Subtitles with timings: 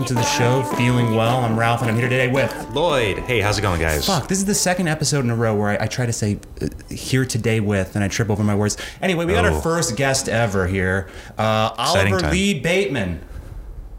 [0.00, 0.62] welcome to the show.
[0.76, 1.44] Feeling well.
[1.44, 2.70] I'm Ralph, and I'm here today with.
[2.70, 3.18] Lloyd.
[3.18, 4.06] Hey, how's it going, guys?
[4.06, 6.38] Fuck, this is the second episode in a row where I, I try to say
[6.62, 8.78] uh, here today with, and I trip over my words.
[9.02, 9.52] Anyway, we got Oh.
[9.54, 12.32] our first guest ever here, uh, Exciting Oliver time.
[12.32, 13.20] Lee Bateman.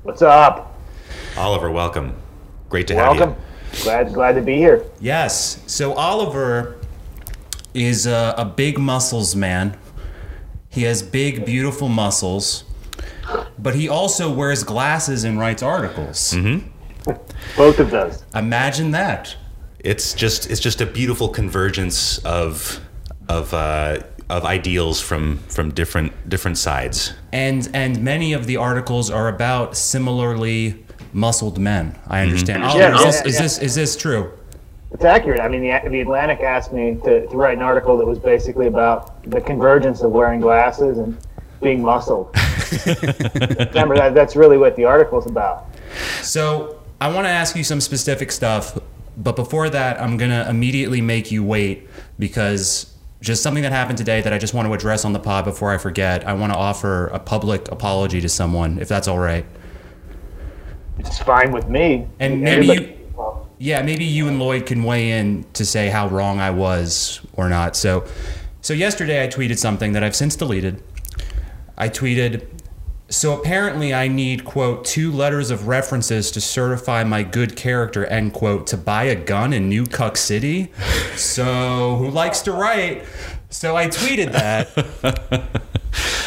[0.02, 0.76] What's up?
[1.38, 2.16] Oliver, welcome.
[2.70, 3.20] Great to have you.
[3.20, 3.44] Welcome.
[3.84, 4.84] Glad glad to be here.
[5.00, 5.62] Yes.
[5.68, 6.78] So Oliver
[7.76, 9.78] is a, a big muscles man.
[10.68, 12.64] He has big, beautiful muscles,
[13.58, 16.34] but he also wears glasses and writes articles.
[16.34, 16.68] Mm-hmm.
[17.58, 18.24] Both of those.
[18.36, 19.36] Imagine that.
[19.80, 22.80] It's just it's just a beautiful convergence of
[23.28, 27.14] of uh, of ideals from from different different sides.
[27.34, 31.98] and and many of the articles are about similarly muscled men.
[32.08, 32.64] I understand.
[32.64, 33.42] Oliver, Yeah, is, this, yeah, is yeah.
[33.42, 34.32] this is this true?
[34.92, 35.40] It's accurate.
[35.40, 38.68] I mean, the, the Atlantic asked me to, to write an article that was basically
[38.68, 41.18] about the convergence of wearing glasses and
[41.62, 42.36] being muscled.
[43.74, 45.68] Remember that that's really what the article's about.
[46.22, 48.78] So I want to ask you some specific stuff,
[49.18, 51.88] but before that, I'm gonna immediately make you wait
[52.20, 55.46] because just something that happened today that I just want to address on the pod
[55.46, 56.28] before I forget.
[56.28, 59.46] I want to offer a public apology to someone, if that's all right.
[61.00, 62.08] It's fine with me.
[62.20, 62.98] And maybe Everybody-
[63.60, 67.48] Yeah, maybe you and Lloyd can weigh in to say how wrong I was or
[67.48, 67.76] not.
[67.76, 68.06] So,
[68.62, 70.82] so yesterday I tweeted something that I've since deleted.
[71.78, 72.48] I tweeted,
[73.12, 78.34] so apparently I need quote two letters of references to certify my good character end
[78.34, 80.72] quote to buy a gun in New Cuck City.
[81.16, 83.04] So who likes to write?
[83.50, 85.68] So I tweeted that.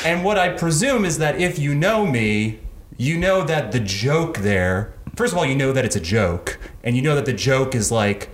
[0.05, 2.61] And what I presume is that if you know me,
[2.99, 6.59] you know that the joke there, first of all, you know that it's a joke.
[6.83, 8.29] And you know that the joke is like,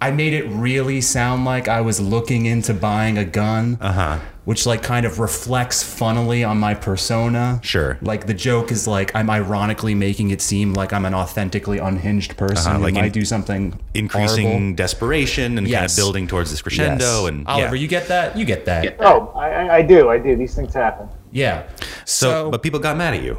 [0.00, 3.78] I made it really sound like I was looking into buying a gun.
[3.80, 4.18] Uh-huh.
[4.44, 7.60] Which like kind of reflects funnily on my persona.
[7.62, 7.98] Sure.
[8.00, 12.34] Like the joke is like I'm ironically making it seem like I'm an authentically unhinged
[12.38, 14.74] person Uh-huh, who like might in- do something Increasing horrible.
[14.76, 15.92] desperation and kind Yes.
[15.92, 17.28] of building towards this crescendo Yes.
[17.28, 17.82] and Oliver, yeah.
[17.82, 18.38] you get that?
[18.38, 18.96] You get that.
[19.00, 20.08] Oh, I, I- I do.
[20.08, 20.34] I do.
[20.34, 21.08] These things happen.
[21.30, 21.64] Yeah.
[22.06, 23.36] so, but people got mad at you.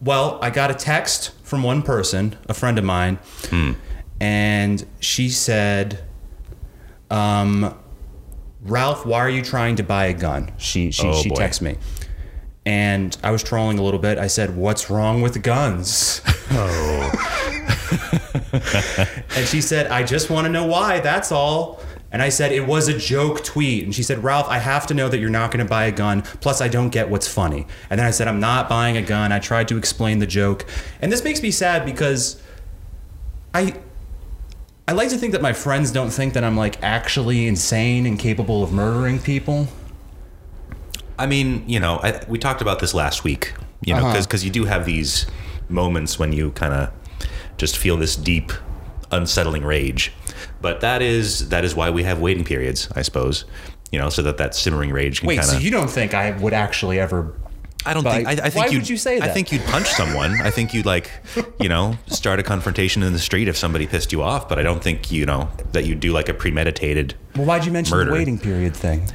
[0.00, 3.18] Well, I got a text from one person, a friend of mine,
[3.48, 3.72] Hmm.
[4.20, 6.04] And she said,
[7.10, 7.74] um,
[8.62, 11.78] "Ralph, why are you trying to buy a gun?" She she Oh, she texted me,
[12.66, 14.18] and I was trolling a little bit.
[14.18, 16.20] I said, "What's wrong with guns?"
[16.52, 17.12] Oh.
[19.36, 21.00] and she said, "I just want to know why.
[21.00, 21.80] That's all."
[22.12, 24.94] And I said, "It was a joke tweet." And she said, "Ralph, I have to
[24.94, 26.22] know that you're not going to buy a gun.
[26.40, 29.32] Plus, I don't get what's funny." And then I said, "I'm not buying a gun."
[29.32, 30.66] I tried to explain the joke,
[31.00, 32.40] and this makes me sad because
[33.54, 33.74] I.
[34.90, 38.18] I like to think that my friends don't think that I'm like actually insane and
[38.18, 39.68] capable of murdering people.
[41.16, 44.20] I mean, you know, I, we talked about this last week, you know, Uh-huh.
[44.20, 45.26] because you do have these
[45.68, 46.90] moments when you kind of
[47.56, 48.50] just feel this deep,
[49.12, 50.12] unsettling rage.
[50.60, 53.44] But that is that is why we have waiting periods, I suppose.
[53.92, 56.32] You know, so that that simmering rage can Wait, kind so you don't think I
[56.32, 57.32] would actually ever?
[57.86, 58.28] I don't think.
[58.28, 59.30] I, I think why you'd, you say that?
[59.30, 60.40] I think you'd punch someone.
[60.42, 61.10] I think you'd like,
[61.58, 64.48] you know, start a confrontation in the street if somebody pissed you off.
[64.48, 67.72] But I don't think you know that you'd do like a premeditated Well, why'd you
[67.72, 68.10] mention Murder.
[68.10, 69.08] the waiting period thing?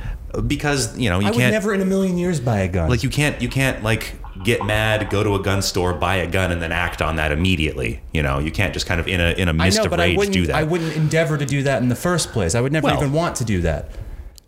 [0.48, 2.90] because you know you I can't never in a million years buy a gun.
[2.90, 6.28] like you can't you can't like get mad, go to a gun store, buy a
[6.28, 8.02] gun, and then act on that immediately.
[8.14, 10.30] You know, you can't just kind of in a in a mist know, of rage
[10.32, 10.56] do that.
[10.56, 12.56] I wouldn't endeavor to do that in the first place.
[12.56, 13.92] I would never Well- even want to do that.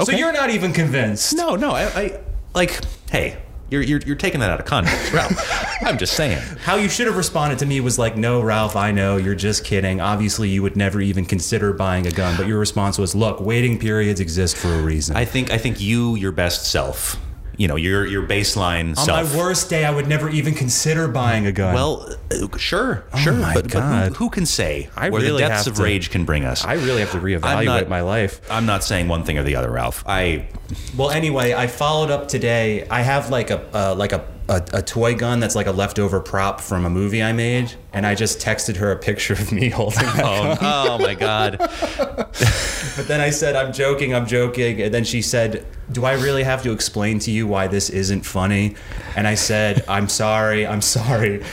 [0.03, 1.35] So you're not even convinced.
[1.35, 2.19] No, no, I, I
[2.53, 2.81] like.
[3.09, 3.37] Hey,
[3.69, 5.33] you're you're you're taking that out of context, Ralph.
[5.81, 6.41] I'm just saying.
[6.63, 9.65] How you should have responded to me was like, "No, Ralph, I know you're just
[9.65, 9.99] kidding.
[9.99, 13.77] Obviously, you would never even consider buying a gun." But your response was, "Look, waiting
[13.77, 17.17] periods exist for a reason." I think I think you your best self.
[17.57, 19.33] You know, your your baseline On self.
[19.33, 21.73] my worst day, I would never even consider buying a gun.
[21.73, 25.65] Well, uh, sure, sure, my but, but who can say I where really the depths
[25.65, 26.63] of to- rage can bring us?
[26.63, 28.41] I really have to reevaluate not- my life.
[28.51, 30.03] I'm not saying one thing or the other, Ralph.
[30.05, 30.47] I
[30.95, 32.85] Well, anyway, I followed up today.
[32.91, 36.19] I have like a uh, like a, a a toy gun that's like a leftover
[36.19, 39.69] prop from a movie I made, and I just texted her a picture of me
[39.79, 40.57] holding that oh, gun.
[40.61, 41.57] oh, oh my god.
[41.59, 46.43] But then I said, "I'm joking, I'm joking," and then she said, "Do I really
[46.43, 48.75] have to explain to you why this isn't funny?"
[49.15, 51.43] And I said, "I'm sorry, I'm sorry."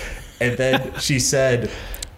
[0.41, 1.71] And then she said.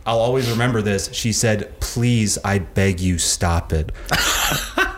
[0.09, 1.13] I'll always remember this.
[1.13, 3.91] She said, "Please, I beg you, stop it."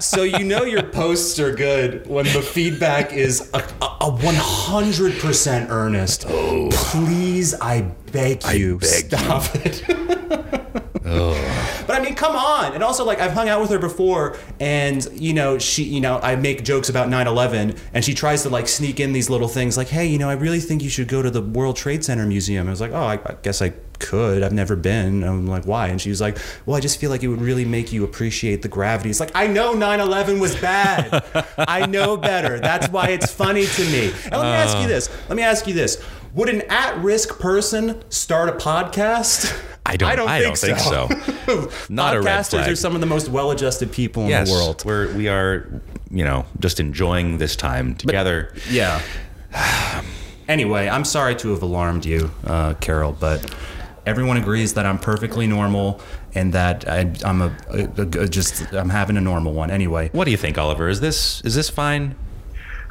[0.00, 6.24] so you know your posts are good when the feedback is a, a, 100% earnest.
[6.28, 6.68] Oh.
[6.72, 7.82] Please, I
[8.12, 9.84] beg you, beg stop it.
[11.04, 11.84] oh.
[11.86, 12.72] But I mean, come on.
[12.72, 16.18] And also, like, I've hung out with her before, and you know, she, you know,
[16.22, 19.76] I make jokes about 9/11, and she tries to like sneak in these little things,
[19.76, 22.26] like, hey, you know, I really think you should go to the World Trade Center
[22.26, 22.68] Museum.
[22.68, 24.42] I was like, oh, I, I guess I could.
[24.42, 25.22] I've never been.
[25.22, 25.88] I'm like, why?
[25.88, 28.62] And she was like, well, I just feel like it would really make you appreciate
[28.62, 29.10] the gravity.
[29.10, 31.24] It's like, I know 9/11 was bad.
[31.58, 32.58] I know better.
[32.58, 34.06] That's why it's funny to me.
[34.24, 35.08] And let me ask you this.
[35.28, 36.02] Let me ask you this.
[36.34, 39.52] Would an at-risk person start a podcast?
[39.86, 41.08] I don't- I don't think so.
[41.88, 44.84] Not a red Podcasters are some of the most well-adjusted people in yes, the world.
[44.84, 45.66] we're we are
[46.10, 48.54] you know just enjoying this time together.
[48.70, 49.00] Yeah.
[50.48, 53.52] anyway, I'm sorry to have alarmed you, uh, Carol, but
[54.06, 56.00] everyone agrees that I'm perfectly normal
[56.34, 59.70] and that I, I'm a, a- a- just I'm having a normal one.
[59.70, 60.88] Anyway, what do you think, Oliver?
[60.88, 62.14] Is this is this fine?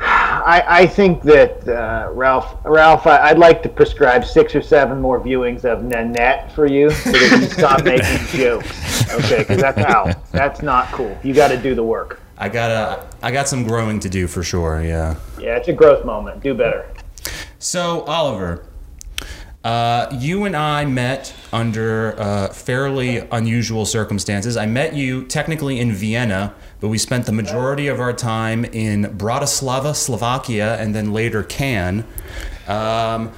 [0.02, 5.02] I, I think that uh, Ralph, Ralph, I, I'd like to prescribe six or seven
[5.02, 9.12] more viewings of Nanette for you so that you stop making jokes.
[9.14, 10.32] Okay, because that's out.
[10.32, 11.18] That's not cool.
[11.22, 12.22] You got to do the work.
[12.38, 14.82] I got to I got some growing to do for sure.
[14.82, 15.16] Yeah.
[15.38, 16.42] Yeah, it's a growth moment.
[16.42, 16.90] Do better.
[17.60, 18.64] So, Oliver,
[19.64, 24.56] uh, you and I met under uh, fairly unusual circumstances.
[24.56, 29.18] I met you technically in Vienna, but we spent the majority of our time in
[29.18, 32.06] Bratislava, Slovakia, and then later Cannes.
[32.68, 33.32] Um,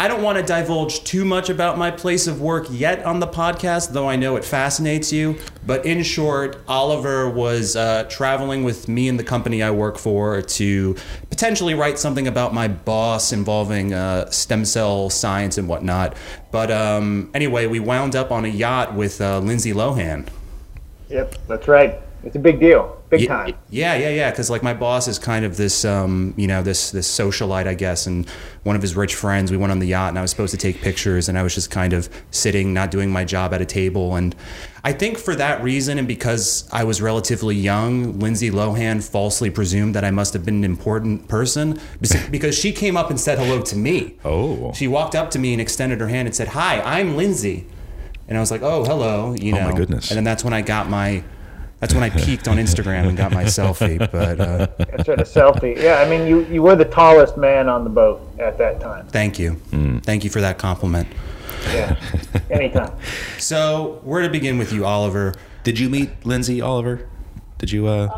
[0.00, 3.26] I don't want to divulge too much about my place of work yet on the
[3.26, 5.36] podcast, though I know it fascinates you.
[5.66, 10.40] But in short, Oliver was uh, traveling with me and the company I work for
[10.40, 10.94] to
[11.30, 16.16] potentially write something about my boss involving uh, stem cell science and whatnot.
[16.52, 20.28] But um, anyway, we wound up on a yacht with uh, Lindsay Lohan.
[21.08, 21.98] Yep, that's right.
[22.22, 22.97] It's a big deal.
[23.10, 23.54] Big Ye- time.
[23.70, 24.30] Yeah, yeah, yeah.
[24.30, 27.74] Because like my boss is kind of this, um, you know, this this socialite, I
[27.74, 28.28] guess, and
[28.64, 29.50] one of his rich friends.
[29.50, 31.54] We went on the yacht, and I was supposed to take pictures, and I was
[31.54, 34.14] just kind of sitting, not doing my job at a table.
[34.14, 34.36] And
[34.84, 39.94] I think for that reason, and because I was relatively young, Lindsay Lohan falsely presumed
[39.94, 41.80] that I must have been an important person
[42.30, 44.16] because she came up and said hello to me.
[44.24, 44.72] Oh.
[44.74, 47.66] She walked up to me and extended her hand and said, "Hi, I'm Lindsay,"
[48.28, 49.58] and I was like, "Oh, hello," you know.
[49.58, 49.70] Oh, know.
[49.70, 50.10] my goodness.
[50.10, 51.24] And then that's when I got my.
[51.80, 53.98] That's when I peaked on Instagram and got my selfie.
[54.10, 55.80] But uh, That's right, a selfie.
[55.80, 59.06] Yeah, I mean, you, you were the tallest man on the boat at that time.
[59.08, 59.54] thank you,
[60.02, 61.08] thank you for that compliment.
[61.66, 62.00] Yeah,
[62.50, 62.92] anytime.
[63.38, 65.34] So, where to begin with you, Oliver?
[65.62, 67.08] Did you meet Lindsay, Oliver?
[67.58, 67.86] Did you?
[67.86, 68.08] uh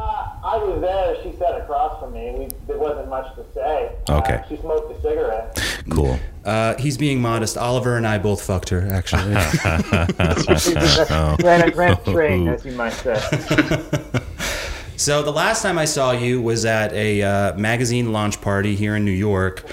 [0.42, 1.16] I was there.
[1.22, 2.32] She sat across from me.
[2.36, 3.92] We, there wasn't much to say.
[4.08, 4.34] Okay.
[4.34, 5.82] Uh, she smoked a cigarette.
[5.90, 6.18] Cool.
[6.44, 7.58] Uh, he's being modest.
[7.58, 9.34] Oliver and I both fucked her, actually.
[11.44, 13.16] ran, a, ran a train, as you might say.
[14.96, 18.96] so the last time I saw you was at a uh, magazine launch party here
[18.96, 19.64] in New York.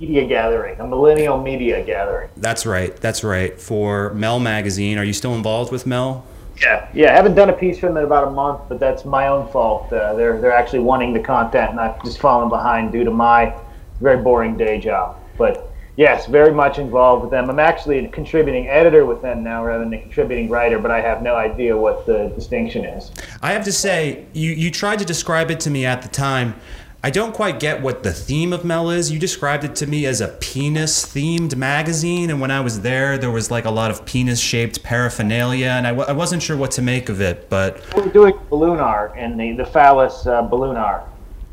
[0.00, 2.30] Media gathering, a millennial media gathering.
[2.36, 2.96] That's right.
[2.96, 3.60] That's right.
[3.60, 4.96] For Mel Magazine.
[4.96, 6.24] Are you still involved with Mel?
[6.60, 7.12] Yeah, yeah.
[7.12, 9.50] I haven't done a piece for them in about a month, but that's my own
[9.52, 9.92] fault.
[9.92, 13.54] Uh, they're they're actually wanting the content, and I've just fallen behind due to my
[14.00, 15.16] very boring day job.
[15.36, 17.50] But yes, very much involved with them.
[17.50, 20.78] I'm actually a contributing editor with them now, rather than a contributing writer.
[20.78, 23.12] But I have no idea what the distinction is.
[23.42, 26.54] I have to say, you, you tried to describe it to me at the time.
[27.00, 29.12] I don't quite get what the theme of Mel is.
[29.12, 33.16] You described it to me as a penis themed magazine, and when I was there,
[33.16, 36.56] there was like a lot of penis shaped paraphernalia, and I w- I wasn't sure
[36.56, 40.26] what to make of it, but We were doing balloon art and the the phallus
[40.26, 41.04] uh, balloon art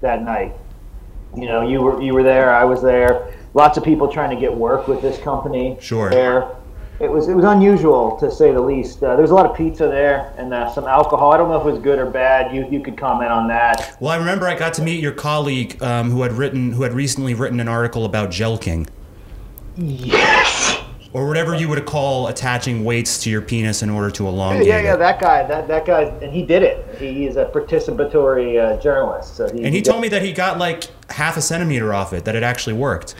[0.01, 0.53] that night.
[1.37, 2.51] You know, you were you were there.
[2.51, 3.31] I was there.
[3.53, 5.77] Lots of people trying to get work with this company.
[5.79, 6.09] Sure.
[6.09, 6.47] There,
[6.99, 9.03] it was it was unusual to say the least.
[9.03, 11.31] Uh, there was a lot of pizza there and uh, some alcohol.
[11.31, 12.55] I don't know if it was good or bad.
[12.55, 13.97] You you could comment on that.
[13.99, 16.93] well, I remember I got to meet your colleague um, who had written, who had
[16.93, 18.87] recently written an article about jelqing,
[19.75, 20.81] Yes.
[21.11, 24.79] or whatever you would call attaching weights to your penis in order to elongate Yeah,
[24.81, 24.97] yeah, it.
[24.99, 26.95] that guy, that that guy, and he did it.
[26.97, 29.35] He is a participatory uh, journalist.
[29.35, 32.23] So he, And he told me that he got like half a centimeter off it,
[32.25, 33.15] that it actually worked.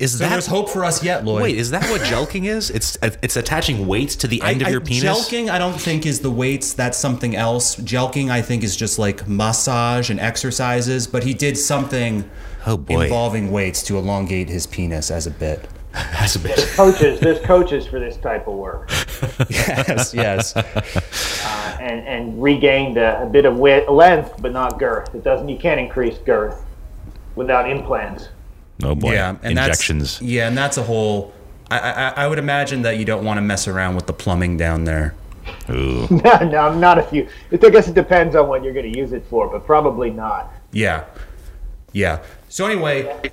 [0.00, 1.42] Is So that there's hope for us yet, Lloyd.
[1.42, 2.70] Wait, is that what jelqing is?
[2.70, 5.04] It's it's attaching weights to the end I- of your I- penis.
[5.04, 6.72] Jelqing, I don't think is the weights.
[6.72, 7.76] That's something else.
[7.76, 11.06] Jelqing, I think, is just like massage and exercises.
[11.06, 12.24] But he did something
[12.66, 13.02] Oh, boy.
[13.04, 15.68] involving weights to elongate his penis as a bit.
[15.92, 16.56] That's a bit.
[16.76, 17.20] coaches.
[17.20, 18.90] There's coaches for this type of work.
[19.50, 20.56] yes, yes.
[20.56, 25.14] Uh, and, and regained a, a bit of width, length, but not girth.
[25.14, 25.48] It doesn't.
[25.48, 26.64] You can't increase girth
[27.34, 28.28] without implants.
[28.82, 29.12] Oh boy.
[29.12, 30.18] yeah, and Injections.
[30.18, 31.32] That's, yeah, and that's a whole.
[31.70, 34.56] I, I, I would imagine that you don't want to mess around with the plumbing
[34.56, 35.14] down there.
[35.70, 36.06] Ooh.
[36.10, 37.28] no, no, not if you.
[37.52, 40.52] I guess it depends on what you're going to use it for, but probably not.
[40.72, 41.04] Yeah,
[41.92, 42.22] yeah.
[42.48, 43.30] So anyway,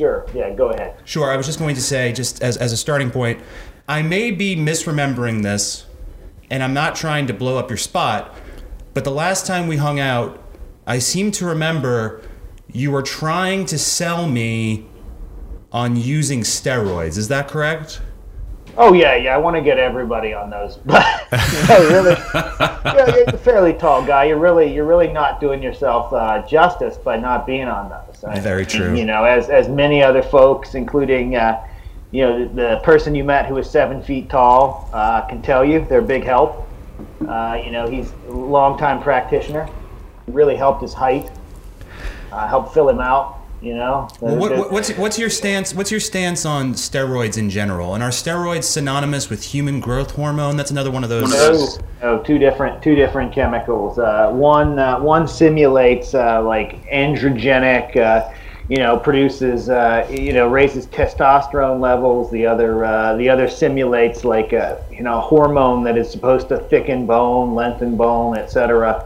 [0.00, 0.24] Sure.
[0.34, 0.48] Yeah.
[0.54, 0.96] Go ahead.
[1.04, 3.38] Sure, I was just going to say, just as, as a starting point,
[3.86, 5.84] I may be misremembering this,
[6.50, 8.34] and I'm not trying to blow up your spot,
[8.94, 10.42] but the last time we hung out,
[10.86, 12.22] I seem to remember
[12.72, 14.86] you were trying to sell me
[15.72, 17.16] on using steroids.
[17.16, 18.00] Is that correct?
[18.76, 19.34] Oh yeah, yeah.
[19.34, 23.72] I want to get everybody on those, but you know, really, yeah, you're a fairly
[23.74, 24.24] tall guy.
[24.24, 28.24] You're really, you're really not doing yourself uh, justice by not being on those.
[28.24, 28.94] I- Very true.
[28.96, 31.66] You know, as as many other folks, including uh,
[32.12, 35.64] you know the, the person you met who was seven feet tall, uh, can tell
[35.64, 36.66] you they're a big help.
[37.26, 39.68] Uh, you know, he's a longtime practitioner.
[40.28, 41.30] Really helped his height.
[42.32, 43.38] Uh, helped fill him out.
[43.60, 44.08] You know.
[44.22, 45.74] Well, what, what, what's what's your stance?
[45.74, 47.92] What's your stance on steroids in general?
[47.92, 50.56] And are steroids synonymous with human growth hormone?
[50.56, 51.30] That's another one of those.
[51.30, 53.98] No, no, two different two different chemicals.
[53.98, 58.32] Uh, one uh, one simulates uh, like androgenic, uh,
[58.70, 62.30] you know, produces uh, you know raises testosterone levels.
[62.30, 66.58] The other uh, the other simulates like a you know hormone that is supposed to
[66.58, 69.04] thicken bone, lengthen bone, etc.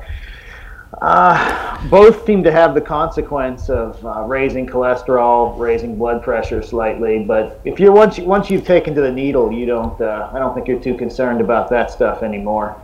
[1.03, 7.25] Uh, both seem to have the consequence of uh, raising cholesterol, raising blood pressure slightly.
[7.25, 10.01] But if you're once you, once you've taken to the needle, you don't.
[10.01, 12.81] Uh, I don't think you're too concerned about that stuff anymore.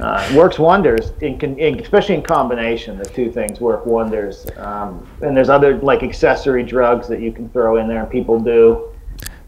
[0.00, 2.98] Uh, it works wonders, in, in, especially in combination.
[2.98, 4.46] The two things work wonders.
[4.56, 8.40] Um, and there's other like accessory drugs that you can throw in there, and people
[8.40, 8.88] do.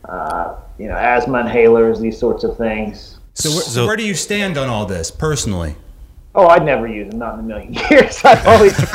[0.04, 3.18] Uh, you know, asthma inhalers, these sorts of things.
[3.34, 5.76] So, where, So- where do you stand on all this personally?
[6.36, 8.20] Oh, I'd never use them, not in a million years.
[8.24, 8.86] I've always, you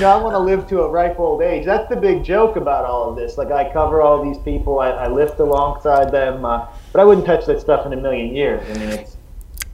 [0.00, 1.64] know, I want to live to a ripe old age.
[1.64, 3.36] That's the big joke about all of this.
[3.36, 7.26] Like, I cover all these people, I, I lift alongside them, uh, but I wouldn't
[7.26, 8.64] touch that stuff in a million years.
[8.70, 9.16] I mean, it's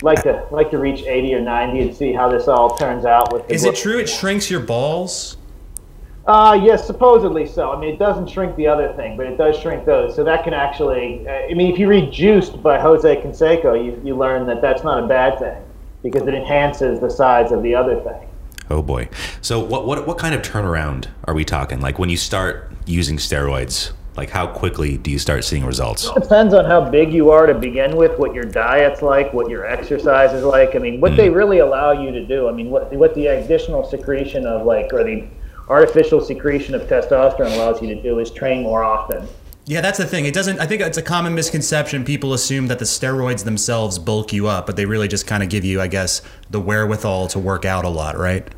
[0.03, 3.33] like to like to reach 80 or 90 and see how this all turns out.
[3.33, 5.38] With the Is it true it shrinks your balls?
[6.29, 7.73] Uh, yes, supposedly so.
[7.73, 10.15] I mean, it doesn't shrink the other thing, but it does shrink those.
[10.15, 13.99] So that can actually, uh, I mean, if you read Juiced by Jose Canseco, you,
[14.05, 15.63] you learn that that's not a bad thing
[16.03, 18.29] because it enhances the size of the other thing.
[18.69, 19.09] Oh boy.
[19.41, 21.81] So what what what kind of turnaround are we talking?
[21.81, 26.07] Like when you start using steroids, like how quickly do you start seeing results?
[26.09, 29.49] It Depends on how big you are to begin with, what your diet's like, what
[29.49, 30.77] your exercise is like.
[30.77, 32.49] I mean, what they really allow you to do.
[32.51, 35.27] I mean, what what the additional secretion of like, or the
[35.69, 39.27] artificial secretion of testosterone allows you to do is train more often.
[39.67, 40.25] Yeah, that's the thing.
[40.25, 40.59] It doesn't.
[40.61, 42.03] I think it's a common misconception.
[42.03, 45.51] People assume that the steroids themselves bulk you up, but they really just kind of
[45.51, 48.49] give you, I guess, the wherewithal to work out a lot, right?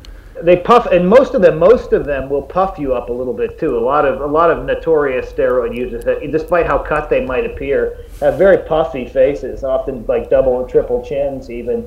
[0.41, 3.33] They puff, and most of them, most of them will puff you up a little
[3.33, 3.77] bit too.
[3.77, 7.45] A lot of a lot of notorious steroid users, that, despite how cut they might
[7.45, 11.85] appear, have very puffy faces, often like double and triple chins, even.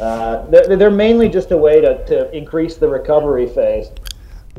[0.00, 3.90] Uh, they're, they're mainly just a way to, to increase the recovery phase.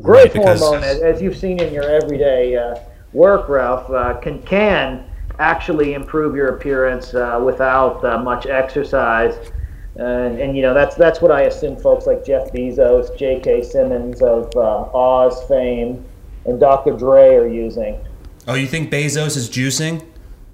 [0.02, 2.76] Growth Right, hormone, as, as you've seen in your everyday uh,
[3.12, 5.04] work, Ralph, uh, can can
[5.38, 9.50] actually improve your appearance uh, without uh, much exercise.
[9.96, 13.62] And, and you know that's that's what I assume folks like Jeff Bezos, J.K.
[13.62, 16.04] Simmons of uh, Oz fame,
[16.44, 16.92] and Dr.
[16.92, 17.98] Dre are using.
[18.46, 20.04] Oh, you think Bezos is juicing?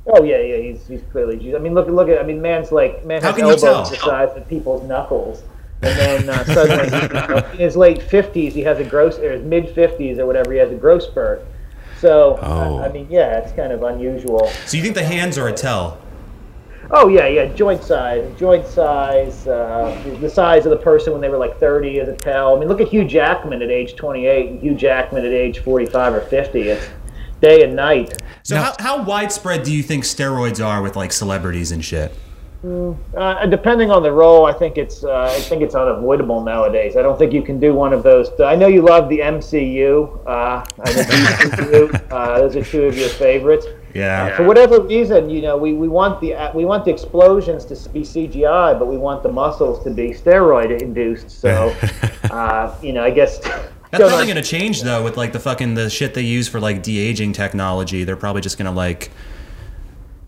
[0.06, 1.38] Oh yeah, yeah, he's, he's clearly.
[1.38, 1.54] Jews.
[1.54, 2.18] I mean, look look at.
[2.18, 3.84] I mean, man's like man How has can you elbows tell?
[3.84, 5.42] the size of people's knuckles,
[5.82, 9.42] and then uh, suddenly you in his late fifties he has a gross, or his
[9.42, 11.44] mid fifties or whatever, he has a growth spurt.
[12.00, 12.78] So Oh.
[12.78, 14.48] I, I mean, yeah, it's kind of unusual.
[14.66, 15.98] So you think the hands are a tell?
[16.90, 21.28] Oh yeah, yeah, joint size, joint size, uh, the size of the person when they
[21.28, 22.56] were like 30 is a tell.
[22.56, 26.14] I mean, look at Hugh Jackman at age 28 and Hugh Jackman at age 45
[26.14, 26.60] or 50.
[26.68, 26.88] It's
[27.40, 28.20] day and night.
[28.42, 28.62] So No.
[28.62, 32.12] how, how widespread do you think steroids are with like celebrities and shit?
[32.64, 36.96] Uh, depending on the role, I think it's uh, I think it's unavoidable nowadays.
[36.96, 38.28] I don't think you can do one of those.
[38.40, 40.24] I know you love the MCU.
[40.24, 41.98] Uh, I know DCU.
[42.12, 43.66] Uh, those are two of your favorites.
[43.94, 44.36] Yeah.
[44.36, 47.88] For whatever reason, you know, we, we want the uh, we want the explosions to
[47.90, 51.30] be CGI, but we want the muscles to be steroid induced.
[51.30, 51.74] So,
[52.30, 53.38] uh, you know, I guess
[53.90, 56.82] That's probably gonna change though with like the fucking the shit they use for like
[56.82, 58.04] de aging technology.
[58.04, 59.10] They're probably just gonna like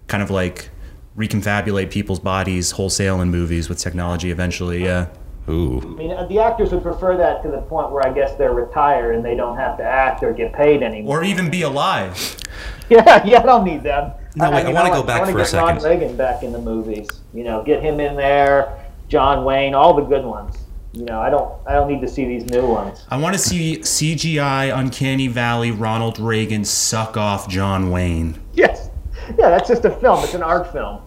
[0.06, 0.70] kind of like
[1.16, 4.82] reconfabulate people's bodies wholesale in movies with technology eventually.
[4.84, 5.06] Yeah.
[5.48, 5.78] Ooh.
[5.78, 8.54] I mean, uh, the actors would prefer that to the point where I guess they're
[8.54, 11.20] retired and they don't have to act or get paid anymore.
[11.20, 12.36] Or even be alive.
[12.90, 14.12] Yeah, yeah, I don't need them.
[14.36, 16.00] No, wait, I mean, wanna go want- back I wanna for a get Ron second.
[16.00, 17.08] Reagan back in the movies.
[17.32, 18.84] You know, get him in there.
[19.08, 20.58] John Wayne, all the good ones.
[20.92, 23.06] You know, I don't, I don't need to see these new ones.
[23.10, 28.38] I want to see CGI Uncanny Valley Ronald Reagan suck off John Wayne.
[28.52, 28.90] Yes,
[29.38, 30.22] yeah, that's just a film.
[30.22, 31.00] It's an art film.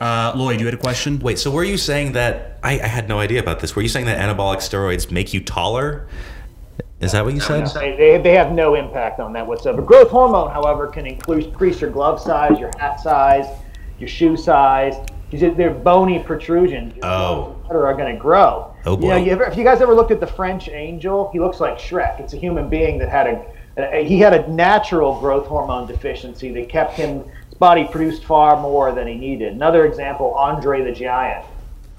[0.00, 1.18] Uh, Lloyd, you had a question?
[1.20, 3.74] Wait, so were you saying that I, I had no idea about this?
[3.74, 6.06] Were you saying that anabolic steroids make you taller?
[7.00, 7.66] Is that what you said?
[7.68, 9.82] They, they, they have no impact on that whatsoever.
[9.82, 13.46] Growth hormone, however, can increase, increase your glove size, your hat size.
[13.98, 14.94] your shoe size.
[15.30, 16.94] These- They're bony protrusions.
[17.02, 17.56] Oh.
[17.68, 18.74] That are going to grow.
[18.84, 19.16] Oh, You know, boy.
[19.24, 22.20] you ever, if you guys ever looked at the French angel, he looks like Shrek.
[22.20, 23.44] It's a human being that had a,
[23.98, 27.24] a he had a natural growth hormone deficiency that kept him
[27.56, 29.54] his body produced far more than he needed.
[29.54, 31.42] Another example, Andre the Giant.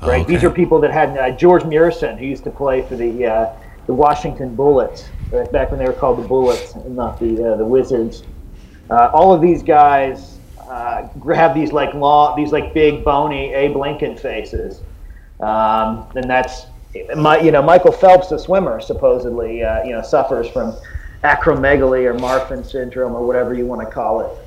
[0.03, 0.47] Right, these okay.
[0.47, 3.53] are people that had uh, George Muresan, who used to play for the uh,
[3.87, 7.57] the Washington Bullets, right back when they were called the Bullets and not the uh,
[7.57, 8.21] the Wizards.
[8.91, 10.37] Uh, all of these guys
[10.69, 14.81] uh, have these like long, these like big bony Abe Lincoln faces,
[15.39, 16.67] um, and that's
[17.15, 20.75] my you know Michael Phelps, the swimmer, supposedly uh, you know suffers from
[21.23, 24.46] acromegaly or Marfan syndrome or whatever you want to call it.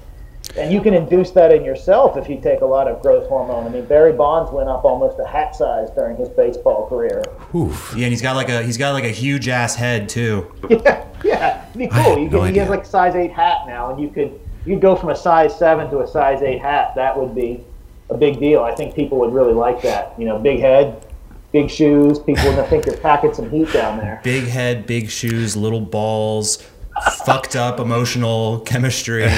[0.56, 3.66] And you can induce that in yourself if you take a lot of growth hormone.
[3.66, 7.22] I mean, Barry Bonds went up almost a hat size during his baseball career.
[7.54, 7.94] Oof.
[7.96, 10.50] Yeah, and he's got like a he's got like a huge ass head too.
[10.70, 12.02] Yeah, yeah, it'd be cool.
[12.02, 12.62] had You no could, he idea.
[12.62, 15.16] has like a size eight hat now, and you could you could go from a
[15.16, 16.94] size seven to a size eight hat.
[16.96, 17.62] That would be
[18.08, 18.62] a big deal.
[18.62, 20.14] I think people would really like that.
[20.18, 21.06] You know, big head,
[21.52, 22.18] big shoes.
[22.18, 24.20] People would think you're packing some heat down there.
[24.24, 26.66] Big head, big shoes, little balls,
[27.24, 29.26] fucked up emotional chemistry.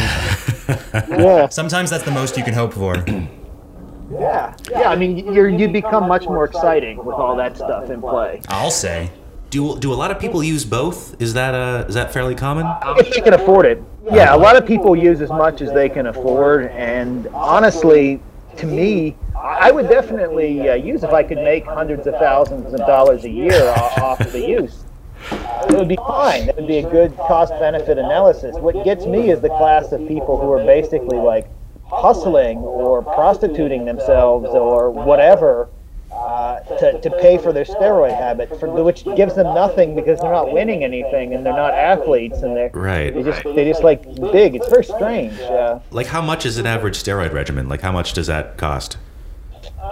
[1.08, 2.96] Yeah, Sometimes that's the most you can hope for.
[4.12, 4.90] yeah, yeah.
[4.90, 8.40] I mean, you're you'd become much more exciting with all that stuff in play.
[8.48, 9.10] I'll say.
[9.50, 11.20] Do do a lot of people use both?
[11.20, 12.66] Is that uh is that fairly common?
[12.98, 13.82] if they can afford it.
[14.10, 18.20] Yeah, a lot of people use as much as they can afford, and honestly,
[18.56, 22.80] to me, I would definitely uh, use if I could make hundreds of thousands of
[22.80, 24.81] dollars a year off of the use.
[25.30, 26.48] It would be fine.
[26.48, 28.56] It would be a good cost-benefit analysis.
[28.56, 31.48] What gets me is the class of people who are basically like
[31.86, 35.68] hustling or prostituting themselves or whatever
[36.10, 40.30] uh, to, to pay for their steroid habit, for, which gives them nothing because they're
[40.30, 43.12] not winning anything and they're not athletes and they're Right.
[43.14, 44.02] they just they just like
[44.32, 44.54] big.
[44.54, 45.38] It's very strange.
[45.40, 47.68] Uh, Like how much is an average steroid regimen?
[47.68, 48.98] Like how much does that cost?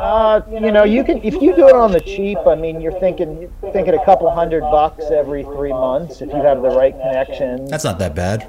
[0.01, 2.39] Uh, you know, you can if you do it on the cheap.
[2.47, 6.63] I mean, you're thinking thinking a couple hundred bucks every three months if you have
[6.63, 7.67] the right connection.
[7.67, 8.49] That's not that bad.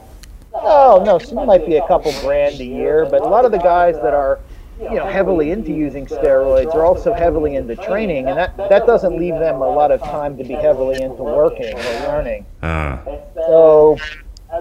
[0.53, 3.57] Oh no, some might be a couple grand a year, but a lot of the
[3.57, 4.39] guys that are,
[4.81, 9.17] you know, heavily into using steroids are also heavily into training, and that that doesn't
[9.17, 12.45] leave them a lot of time to be heavily into working or learning.
[12.61, 12.97] Uh,
[13.35, 13.97] So,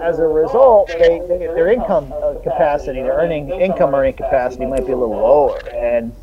[0.01, 4.85] as a result, they, they, their income uh, capacity, their earning income earning capacity might
[4.85, 6.13] be a little lower, and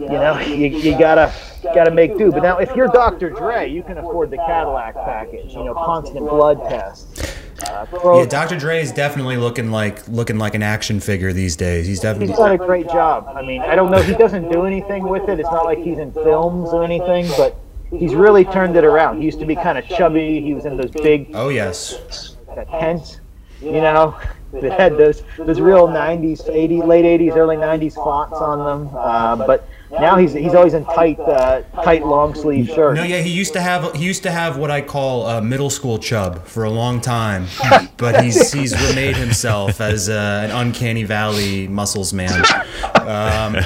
[0.00, 1.32] you know, you, you gotta
[1.74, 2.32] gotta make do.
[2.32, 3.30] But now, if you're Dr.
[3.30, 5.52] Dre, you can afford the Cadillac package.
[5.52, 7.36] You know, constant blood tests.
[7.68, 7.84] Uh,
[8.16, 8.56] Yeah, Dr.
[8.58, 11.86] Dre is definitely looking like looking like an action figure these days.
[11.86, 13.30] He's definitely He's definitely done a great job.
[13.36, 14.00] I mean, I don't know.
[14.00, 15.38] He doesn't do anything with it.
[15.38, 17.56] It's not like he's in films or anything, but
[17.90, 19.18] he's really turned it around.
[19.18, 20.40] He used to be kind of chubby.
[20.40, 22.36] He was in those big Oh yes.
[22.48, 23.20] uh, tents,
[23.60, 24.18] you know,
[24.54, 28.96] that had those those real '90s, '80s, late '80s, early '90s fonts on them.
[28.96, 32.96] Uh, but now he's he's always in tight, uh, tight long sleeve shirts.
[32.96, 35.70] No, yeah, he used to have he used to have what I call uh, middle
[35.70, 37.46] school chub for a long time,
[37.96, 42.44] but he's he's remade himself as uh, an uncanny valley muscles man.
[42.94, 43.56] Um,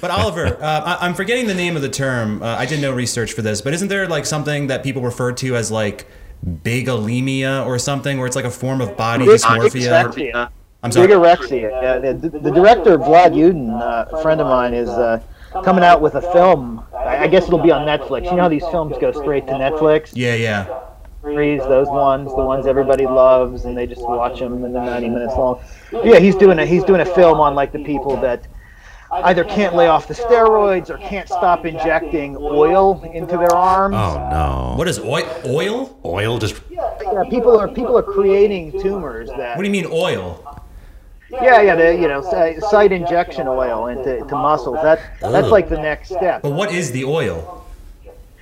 [0.00, 2.42] but Oliver, uh, I, I'm forgetting the name of the term.
[2.42, 5.32] Uh, I did no research for this, but isn't there like something that people refer
[5.32, 6.06] to as like
[6.44, 10.50] bigalemia or something, where it's like a form of body dysmorphia?
[10.84, 11.08] I'm sorry.
[11.08, 11.70] Bigorexia.
[11.82, 15.22] Yeah, the, the director Vlad Yudin, uh, a friend of mine, is uh,
[15.64, 16.84] coming out with a film.
[16.94, 18.24] I I guess it'll be on Netflix.
[18.24, 20.12] You know how these films go straight to Netflix?
[20.14, 20.80] Yeah, yeah.
[21.22, 25.08] Series, those ones, the ones everybody loves, and they just watch them, and they're 90
[25.08, 25.60] minutes long.
[26.04, 28.46] Yeah, he's doing a he's doing a film on like the people that
[29.12, 33.94] either can't lay off the steroids or can't stop injecting oil into their arms.
[33.96, 34.74] oh no.
[34.76, 35.28] What is oil?
[35.44, 36.00] Oil?
[36.04, 39.56] oil just Yeah, people are people are creating tumors that.
[39.56, 40.61] What do you mean oil?
[41.32, 42.20] Yeah, yeah, the, you know,
[42.70, 44.76] site injection oil into to muscles.
[44.82, 46.42] That that's like the next step.
[46.42, 47.64] But what is the oil?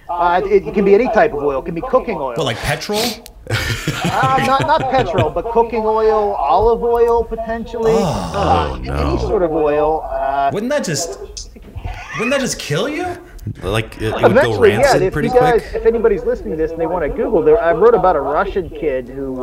[0.08, 1.60] Uh, it, it can be any type of oil.
[1.60, 2.34] It can be cooking oil.
[2.36, 3.00] But like petrol?
[3.48, 7.94] Uh, not not petrol, but cooking oil, olive oil potentially.
[7.96, 8.92] uh, no.
[9.12, 10.02] Any sort of oil.
[10.10, 11.20] Uh, Wouldn't that just
[12.14, 13.06] wouldn't that just kill you?
[13.62, 14.76] like it, it would go Eventually, yeah.
[14.82, 15.74] rancid If pretty you guys, quick.
[15.74, 18.20] if anybody's listening to this and they want to Google, there, I wrote about a
[18.20, 19.40] Russian kid who.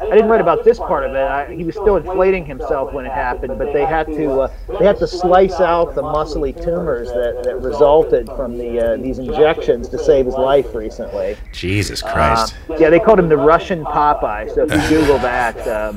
[0.00, 1.18] Uh, I didn't write about this part of it.
[1.22, 4.84] I, he was still inflating himself when it happened, but they had to uh, they
[4.84, 9.88] had to slice out the muscly tumors that, that resulted from the uh, these injections
[9.88, 11.36] to save his life recently.
[11.52, 12.54] Jesus Uh, Christ.
[12.78, 14.54] yeah, they called him the Russian Popeye.
[14.54, 15.96] So if you Google that, um,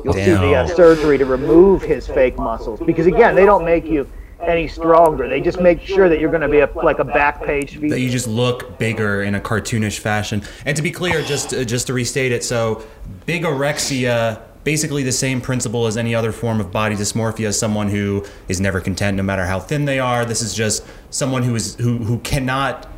[0.04, 2.80] you'll see the uh, surgery to remove his fake muscles.
[2.80, 4.08] Because again, they don't make you
[4.46, 5.28] any stronger.
[5.28, 7.80] They just make sure that you're going to be a, like a back page that
[7.80, 7.96] feature.
[7.98, 10.42] you just look bigger in a cartoonish fashion.
[10.64, 12.84] And to be clear, just uh, just to restate it, so
[13.26, 17.54] bigorexia basically the same principle as any other form of body dysmorphia.
[17.54, 20.24] Someone who is never content, no matter how thin they are.
[20.24, 22.88] This is just someone who is who who cannot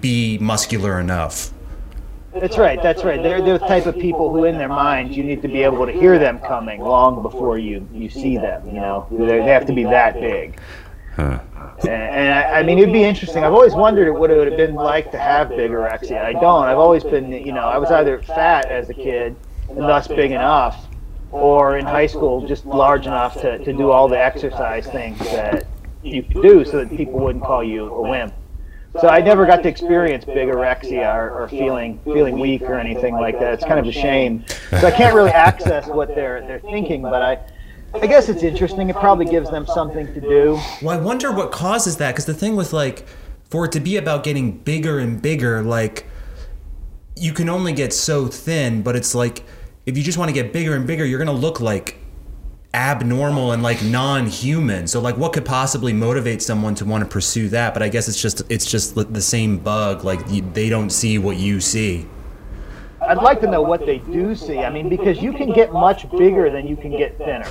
[0.00, 1.52] be muscular enough.
[2.34, 2.80] That's right.
[2.82, 3.22] That's right.
[3.22, 5.86] They're, they're the type of people who, in their minds, you need to be able
[5.86, 8.66] to hear them coming long before you, you see them.
[8.66, 10.60] You know, they have to be that big.
[11.18, 13.44] And, and I, I mean, it'd be interesting.
[13.44, 16.22] I've always wondered what it would have been like to have bigorexia.
[16.24, 16.64] I don't.
[16.64, 19.36] I've always been, you know, I was either fat as a kid
[19.68, 20.86] and thus big enough,
[21.30, 25.66] or in high school just large enough to, to do all the exercise things that
[26.02, 28.34] you could do so that people wouldn't call you a wimp.
[29.00, 33.38] So I never got to experience bigorexia or, or feeling feeling weak or anything like
[33.38, 33.54] that.
[33.54, 34.44] It's kind of a shame.
[34.70, 37.38] So I can't really access what they're they're thinking, but I
[37.94, 38.90] I guess it's interesting.
[38.90, 40.60] It probably gives them something to do.
[40.82, 43.06] Well, I wonder what causes that because the thing with like
[43.50, 46.04] for it to be about getting bigger and bigger, like
[47.16, 49.42] you can only get so thin, but it's like
[49.86, 51.96] if you just want to get bigger and bigger, you're gonna look like
[52.74, 54.86] abnormal and like non-human.
[54.86, 57.72] So like what could possibly motivate someone to want to pursue that?
[57.72, 61.38] But I guess it's just it's just the same bug like they don't see what
[61.38, 62.06] you see.
[63.08, 64.58] I'd like to know what they do see.
[64.58, 67.48] I mean, because you can get much bigger than you can get thinner.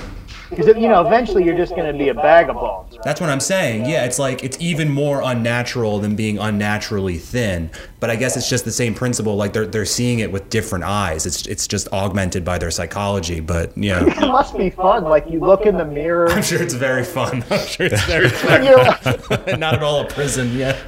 [0.50, 2.92] Because you know, eventually you're just going to be a bag of bones.
[2.94, 3.04] right?
[3.04, 3.84] That's what I'm saying.
[3.84, 7.70] Yeah, it's like it's even more unnatural than being unnaturally thin.
[8.00, 9.36] But I guess it's just the same principle.
[9.36, 11.26] Like they're they're seeing it with different eyes.
[11.26, 13.40] It's it's just augmented by their psychology.
[13.40, 15.04] But yeah, It must be fun.
[15.04, 16.28] Like you look in the mirror.
[16.32, 17.44] I'm sure it's very fun.
[17.50, 18.28] I'm sure it's very
[19.50, 20.56] and not at all a prison.
[20.56, 20.80] Yeah.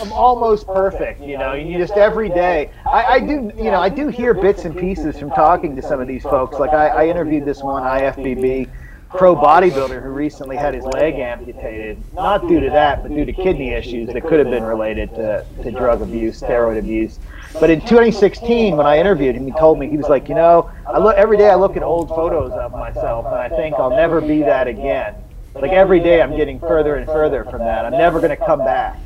[0.00, 1.54] I'm almost perfect, you know.
[1.54, 2.70] You just every day.
[2.86, 6.00] I, I do, you know, I do hear bits and pieces from talking to some
[6.00, 6.58] of these folks.
[6.58, 8.68] Like I, I interviewed this one IFBB
[9.10, 13.32] pro bodybuilder who recently had his leg amputated, not due to that, but due to
[13.32, 17.18] kidney issues that could have been related to, to drug abuse, steroid abuse.
[17.60, 20.70] But in 2016, when I interviewed him, he told me he was like, you know,
[20.86, 21.48] I look every day.
[21.48, 25.14] I look at old photos of myself, and I think I'll never be that again.
[25.54, 27.84] Like every day, I'm getting further and further from that.
[27.84, 28.98] I'm never going to come back.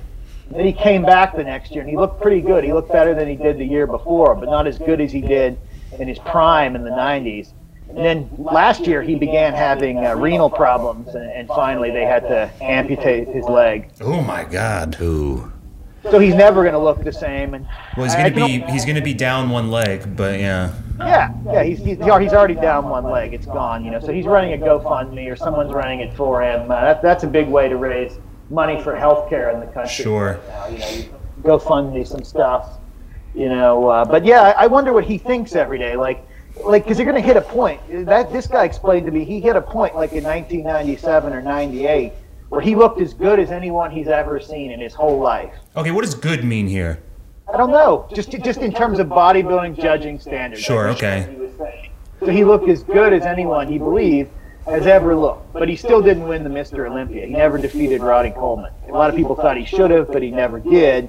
[0.51, 2.65] Then he came back the next year and he looked pretty good.
[2.65, 5.21] He looked better than he did the year before, but not as good as he
[5.21, 5.59] did
[5.99, 7.53] in his prime in the 90s.
[7.91, 12.21] And then last year he began having uh, renal problems, and, and finally they had
[12.29, 13.91] to amputate his leg.
[14.01, 14.97] Oh my God.
[15.01, 15.53] Ooh.
[16.11, 17.55] So he's never going to look the same.
[17.55, 20.73] And Well, he's I- I gonna be he's gonna be down one leg, but yeah.
[20.99, 23.33] Yeah, yeah, he's, he's he's already down one leg.
[23.35, 24.01] It's gone, you know.
[24.01, 26.71] So he's running a GoFundMe or someone's running it for him.
[26.71, 28.19] Uh, that, that's a big way to raise
[28.51, 30.05] money for healthcare in the country.
[30.05, 30.41] Sure.
[30.71, 31.05] You know, you
[31.43, 32.79] GoFundMe some stuff,
[33.35, 33.89] you know.
[33.89, 35.97] Uh, but yeah, I, I wonder what he thinks every day.
[35.97, 36.27] Like,
[36.65, 37.81] like because you're going to hit a point.
[38.07, 39.25] That this guy explained to me.
[39.25, 42.13] He hit a point like in 1997 or 98
[42.49, 45.53] where he looked as good as anyone he's ever seen in his whole life.
[45.77, 47.03] Okay, what does good mean here?
[47.53, 48.09] I don't know.
[48.15, 50.63] Just just in terms of bodybuilding judging standards.
[50.63, 51.29] Sure, okay.
[51.31, 51.91] he.
[52.21, 54.31] So he looked as good as anyone he believed
[54.69, 56.89] has ever looked, but he still didn't win the Mr.
[56.89, 57.27] Olympia.
[57.27, 58.73] He never defeated Ronnie Coleman.
[58.89, 61.09] A lot of people thought he should have, but he never did.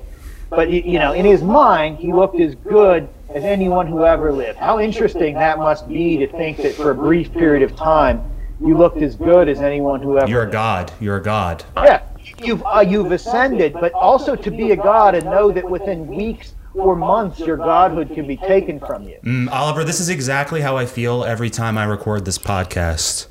[0.50, 4.58] But you know, in his mind, he looked as good as anyone who ever lived.
[4.58, 8.24] How interesting that must be to think that for a brief period of time,
[8.60, 10.28] you looked as good as anyone who ever.
[10.28, 10.92] You're a god.
[11.00, 11.64] You're a god.
[11.78, 12.02] Yeah,
[12.44, 16.54] you've uh, you've ascended, but also to be a god and know that within weeks
[16.80, 19.18] or months your godhood can be taken from you.
[19.24, 23.28] Mm, Oliver, this is exactly how I feel every time I record this podcast.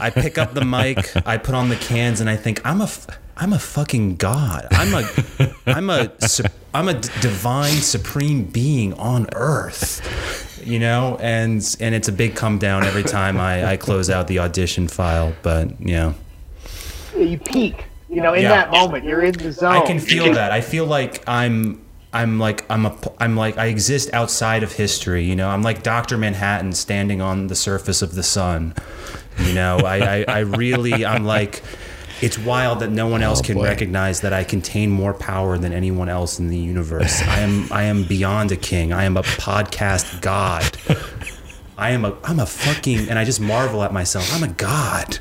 [0.00, 2.84] I pick up the mic, I put on the cans, and I think I'm a,
[2.84, 4.66] f- I'm a fucking god.
[4.72, 6.12] I'm a, I'm a,
[6.74, 10.60] I'm a d- divine supreme being on Earth.
[10.64, 14.28] You know, and and it's a big come down every time I, I close out
[14.28, 15.34] the audition file.
[15.42, 16.14] But you know,
[17.18, 18.50] You peak, you know, in Yeah.
[18.50, 19.04] that moment.
[19.04, 19.72] You're in the zone.
[19.72, 20.52] I can feel that.
[20.52, 25.24] I feel like I'm I'm like I'm a I'm like I exist outside of history,
[25.24, 25.48] you know.
[25.48, 26.18] I'm like Dr.
[26.18, 28.74] Manhattan standing on the surface of the sun.
[29.38, 31.62] You know, I I, I really I'm like
[32.20, 33.64] it's wild that no one else Oh, can boy.
[33.64, 37.20] recognize that I contain more power than anyone else in the universe.
[37.22, 38.92] I am I am beyond a king.
[38.92, 40.76] I am a podcast god.
[41.78, 44.32] I am a I'm a fucking and I just marvel at myself.
[44.34, 45.18] I'm a god.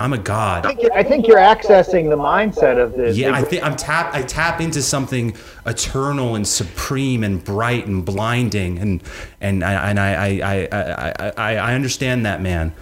[0.00, 0.64] I'm a god.
[0.64, 3.16] I think you're- I think you're accessing the mindset of this.
[3.18, 4.14] Yeah, I think I'm tap.
[4.14, 5.34] I tap into something
[5.66, 9.02] eternal and supreme and bright and blinding, and
[9.42, 12.72] and I and I I I I, I, I understand that man,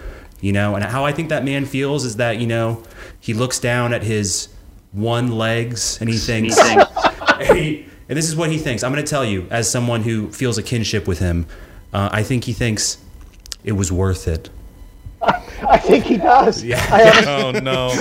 [0.40, 2.82] you know, and how I think that man feels is that you know
[3.18, 4.48] he looks down at his
[4.92, 8.82] one legs and he thinks, and, he, and this is what he thinks.
[8.84, 11.46] I'm going to tell you, as someone who feels a kinship with him,
[11.92, 12.96] uh, I think he thinks
[13.64, 14.48] it was worth it.
[15.66, 16.62] I think he does.
[16.62, 16.84] Yeah.
[16.90, 17.88] I honestly Oh no.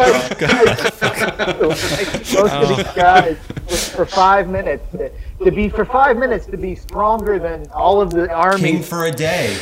[1.67, 2.93] most of these oh.
[2.95, 5.11] guys for, for five minutes to,
[5.43, 8.61] to be for five minutes to be stronger than all of the army.
[8.61, 9.57] King for a day.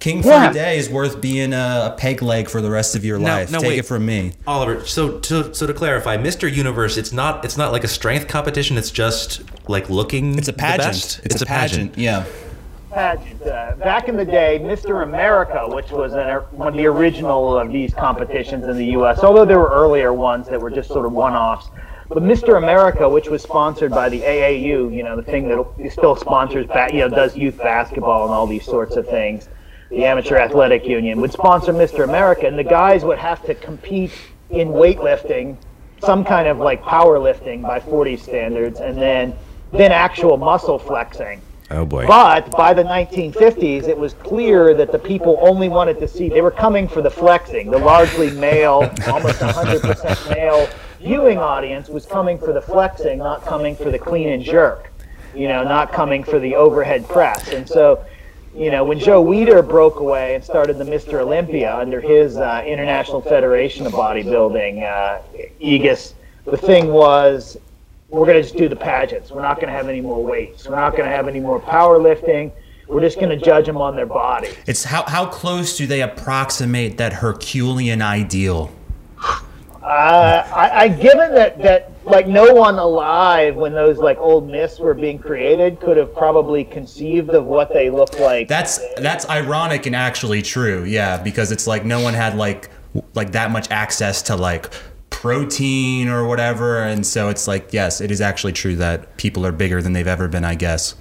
[0.00, 0.50] King for Yeah.
[0.50, 3.36] a day is worth being a, a peg leg for the rest of your Now-
[3.36, 3.50] life.
[3.52, 3.78] now Take wait.
[3.80, 4.32] it from me.
[4.46, 6.52] Oliver, so to so to clarify, Mr.
[6.52, 8.76] Universe, it's not it's not like a strength competition.
[8.76, 10.38] It's just like looking.
[10.38, 10.88] It's a the pageant.
[10.88, 11.20] best?
[11.24, 11.96] It's, a pageant.
[11.96, 12.24] Yeah.
[12.92, 13.42] Pageant.
[13.42, 15.02] Uh, back in the day, Mr.
[15.02, 19.44] America, which was an, one of the original of these competitions in the U.S., although
[19.44, 21.68] there were earlier ones that were just sort of one-offs.
[22.08, 22.58] But Mr.
[22.58, 27.00] America, which was sponsored by the AAU, you know, the thing that still sponsors, you
[27.00, 29.48] know, does youth basketball and all these sorts of things,
[29.88, 32.04] the Amateur Athletic Union would sponsor Mr.
[32.04, 34.12] America, and the guys would have to compete
[34.50, 35.56] in weightlifting,
[36.00, 39.34] some kind of like powerlifting by 40 standards, and then
[39.72, 41.40] then actual muscle flexing.
[41.72, 42.06] Oh boy.
[42.06, 46.42] But by the 1950s, it was clear that the people only wanted to see, they
[46.42, 47.70] were coming for the flexing.
[47.70, 50.68] The largely male, almost 100% male
[51.00, 54.92] viewing audience was coming for the flexing, not coming for the clean and jerk,
[55.34, 57.48] you know, not coming for the overhead press.
[57.48, 58.04] And so,
[58.54, 61.20] you know, when Joe Weider broke away and started the Mr.
[61.20, 65.22] Olympia under his uh, International Federation of Bodybuilding, uh,
[65.58, 67.56] aegis, the thing was
[68.12, 69.30] we're going to just do the pageants.
[69.30, 70.68] We're not going to have any more weights.
[70.68, 72.52] We're not going to have any more powerlifting.
[72.86, 74.48] We're just going to judge them on their body.
[74.66, 78.70] It's how how close do they approximate that Herculean ideal?
[79.82, 84.78] Uh, I, I given that that like no one alive when those like old myths
[84.78, 88.46] were being created could have probably conceived of what they look like.
[88.46, 90.84] That's that's ironic and actually true.
[90.84, 92.68] Yeah, because it's like no one had like
[93.14, 94.70] like that much access to like
[95.22, 99.52] protein or whatever, and so it's like yes, it is actually true that people are
[99.52, 100.44] bigger than they've ever been.
[100.44, 100.96] I guess.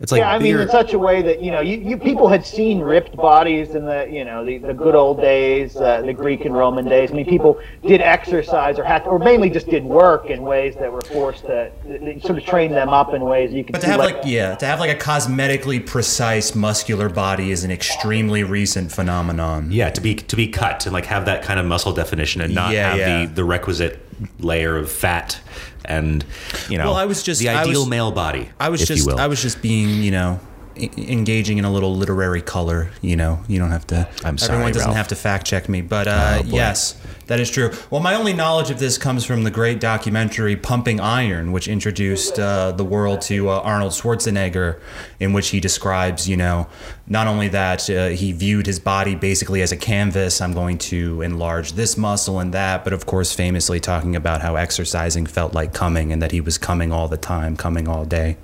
[0.00, 2.26] It's like yeah, I mean, in such a way that you know, you, you people
[2.26, 6.14] had seen ripped bodies in the you know the, the good old days, uh, the
[6.14, 7.10] Greek and Roman days.
[7.10, 10.74] I mean, people did exercise or had, to, or mainly just did work in ways
[10.76, 13.72] that were forced to, they sort of train them up in ways you could.
[13.72, 17.62] But to see, have like yeah, to have like a cosmetically precise muscular body is
[17.64, 19.70] an extremely recent phenomenon.
[19.70, 22.54] yeah, to be to be cut and like have that kind of muscle definition and
[22.54, 23.26] not Yeah, have yeah.
[23.26, 24.00] the the requisite
[24.38, 25.40] layer of fat
[25.84, 26.24] and
[26.68, 28.50] you know Well, I was just- the I ideal was- male body.
[28.58, 29.08] I was just.
[29.08, 30.40] I was just being you know
[30.76, 32.90] engaging in a little literary color.
[33.02, 34.08] You know, you don't have to.
[34.24, 34.96] I'm sorry, Everyone doesn't Ralph.
[34.96, 36.94] have to fact check me, but uh, Oh, yes,
[37.30, 37.70] that is true.
[37.90, 42.40] Well, my only knowledge of this comes from the great documentary "Pumping Iron," which introduced
[42.40, 44.80] uh, the world to uh, Arnold Schwarzenegger,
[45.20, 46.66] in which he describes, you know,
[47.06, 50.40] not only that uh, he viewed his body basically as a canvas.
[50.40, 54.56] I'm going to enlarge this muscle and that, but of course, famously talking about how
[54.56, 58.38] exercising felt like coming and that he was coming all the time, coming all day.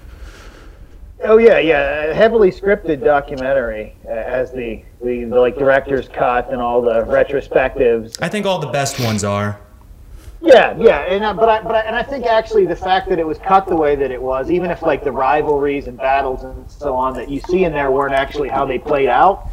[1.27, 6.51] Oh yeah, yeah, a heavily scripted documentary uh, as the, the the like director's cut
[6.51, 8.21] and all the retrospectives.
[8.23, 9.59] I think all the best ones are.
[10.41, 13.19] Yeah, yeah, and uh, but I but I, and I think actually the fact that
[13.19, 16.45] it was cut the way that it was, even if like the rivalries and battles
[16.45, 19.49] and so on that you see in there weren't actually how they played out.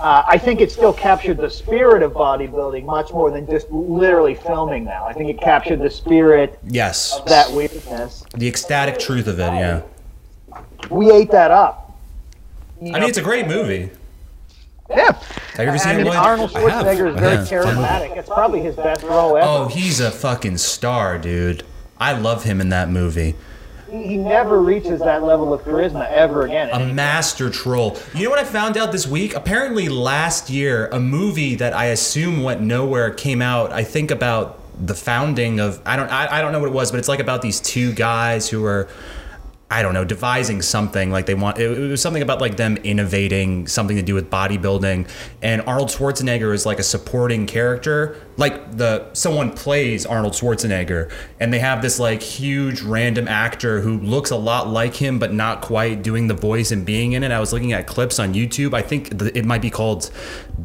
[0.00, 4.34] Uh, I think it still captured the spirit of bodybuilding much more than just literally
[4.34, 5.06] filming now.
[5.06, 7.16] I think it captured the spirit Yes.
[7.16, 8.24] of that weirdness.
[8.36, 9.82] The ecstatic truth of it, yeah.
[10.90, 11.98] We ate that up.
[12.80, 13.90] You I know, mean, it's a great movie.
[14.90, 15.12] yeah.
[15.12, 16.16] Have you ever seen I it, mean, Lloyd?
[16.16, 16.60] Arnold I.
[16.60, 18.16] Schwarzenegger is very charismatic.
[18.16, 19.46] It's probably his best role ever.
[19.46, 21.64] Oh, he's a fucking star, dude.
[21.98, 23.34] I love him in that movie.
[23.90, 26.68] he, he never reaches that level of charisma ever again.
[26.72, 27.96] A master troll.
[28.14, 29.34] You know what I found out this week?
[29.34, 33.72] Apparently, last year, a movie that I assume went nowhere came out.
[33.72, 36.90] I think about the founding of I don't I, I don't know what it was,
[36.90, 38.88] but it's like about these two guys who are
[39.70, 41.58] I don't know, devising something like they want.
[41.58, 45.08] It, was something about like them innovating something to do with bodybuilding.
[45.42, 48.20] And Arnold Schwarzenegger is like a supporting character.
[48.36, 53.98] Like the someone plays Arnold Schwarzenegger, and they have this like huge random actor who
[54.00, 57.32] looks a lot like him, but not quite doing the voice and being in it.
[57.32, 58.74] I was looking at clips on YouTube.
[58.74, 60.10] I think it might be called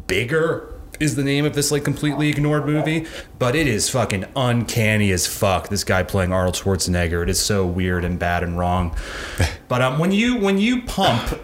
[0.06, 0.69] Bigger
[1.00, 3.06] is the name of this like completely ignored movie,
[3.38, 5.68] but it is fucking uncanny as fuck.
[5.68, 8.94] This guy playing Arnold Schwarzenegger, it is so weird and bad and wrong.
[9.68, 11.40] But um, when you when you pump,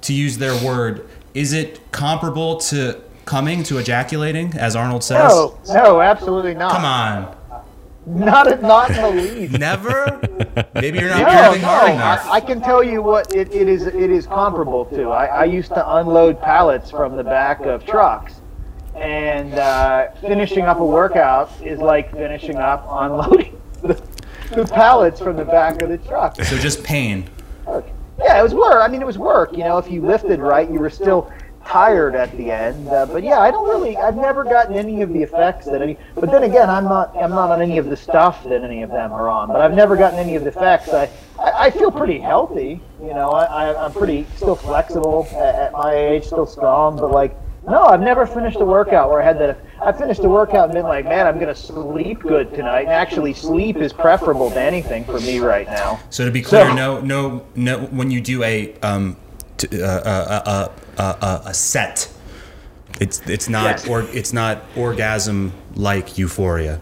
[0.00, 5.30] to use their word, is it comparable to coming to ejaculating, as Arnold says?
[5.30, 6.72] No, no, absolutely not.
[6.72, 7.36] Come on,
[8.06, 9.58] Not, not in the least.
[9.58, 10.18] never.
[10.74, 11.68] Maybe you're not No, breathing no.
[11.68, 12.26] hard enough.
[12.26, 13.86] I, I can tell you what it, it is.
[13.86, 15.10] It is comparable to.
[15.10, 18.37] I, I used to unload pallets from the back of trucks,
[18.98, 23.94] and uh, finishing up a workout is like finishing up unloading the,
[24.50, 26.36] the pallets from the back of the truck.
[26.36, 27.28] so just pain.
[28.18, 28.82] Yeah, it was work.
[28.82, 29.52] I mean, it was work.
[29.52, 31.32] You know, if you lifted right, you were still
[31.64, 32.88] tired at the end.
[32.88, 33.96] Uh, but yeah, I don't really.
[33.96, 35.96] I've never gotten any of the effects that any.
[36.14, 37.16] But then again, I'm not.
[37.16, 39.48] I'm not on any of the stuff that any of them are on.
[39.48, 40.88] But I've never gotten any of the effects.
[40.88, 41.08] I
[41.38, 42.80] I, I feel pretty healthy.
[43.00, 46.96] You know, I, I, I'm pretty still flexible at, at my age, still strong.
[46.96, 47.36] But like,
[47.70, 49.58] no, I've never finished a workout where I had that.
[49.84, 52.80] I finished a workout and been like, man, I'm gonna sleep good tonight.
[52.82, 56.00] And actually, sleep is preferable to anything for me right now.
[56.10, 57.78] So to be clear, So- no, no, no.
[57.78, 59.16] When you do a um,
[59.56, 62.10] t- uh, uh, uh, uh, uh, a set,
[63.00, 63.88] it's it's not Yes.
[63.88, 66.80] or it's not orgasm like euphoria.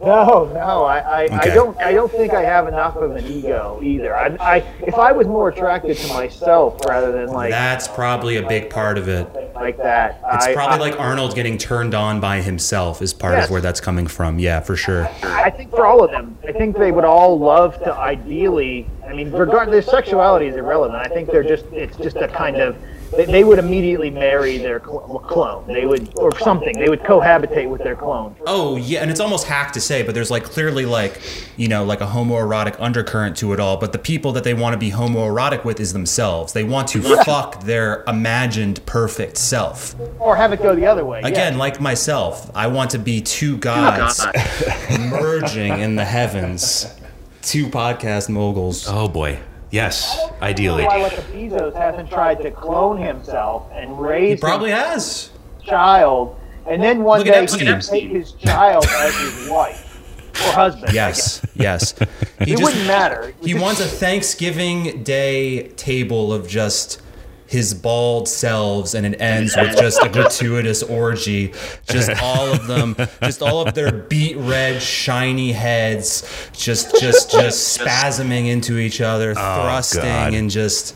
[0.00, 1.76] No, no, I, I, I don't.
[1.78, 4.16] I don't think I have enough of an ego either.
[4.16, 4.56] I, I,
[4.86, 8.96] if I was more attracted to myself rather than like That's probably a big part
[8.96, 9.26] of it.
[9.56, 13.46] like that, It's I, probably like Arnold getting turned on by himself is part Yes.
[13.46, 14.38] of where that's coming from.
[14.38, 15.08] Yeah, for sure.
[15.24, 18.86] I think for all of them, I think they would all love to ideally.
[19.04, 21.00] I mean, regardless, their sexuality is irrelevant.
[21.04, 21.64] I think they're just.
[21.72, 22.76] It's just a kind of.
[23.16, 25.66] They, they would immediately marry their cl- clone.
[25.66, 26.78] They would, or something.
[26.78, 28.36] They would cohabitate with their clone.
[28.46, 31.20] Oh yeah, and it's almost hack to say, but there's like clearly like
[31.56, 33.76] you know like a homoerotic undercurrent to it all.
[33.76, 36.52] But the people that they want to be homoerotic with is themselves.
[36.52, 39.94] They want to fuck their imagined perfect self.
[40.18, 41.20] Or have it go the other way.
[41.22, 41.58] Again, yeah.
[41.58, 44.24] like myself, I want to be two gods
[44.90, 46.86] merging in the heavens.
[47.42, 48.86] Two podcast moguls.
[48.88, 49.38] Oh boy.
[49.70, 50.84] Yes, ideally.
[50.84, 55.30] why like Bezos hasn't tried to clone himself and raise He probably has.
[55.62, 59.84] child, and then one Look day he take his child as his wife
[60.46, 60.92] or husband.
[60.92, 61.94] Yes, yes.
[62.44, 63.34] He It wouldn't matter.
[63.42, 67.02] He wants a Thanksgiving Day table of just
[67.48, 71.54] his bald selves, and it ends with just a gratuitous orgy.
[71.88, 77.78] Just all of them, just all of their beet red, shiny heads, just, just, just
[77.78, 80.34] spasming into each other, thrusting, God.
[80.34, 80.94] and just,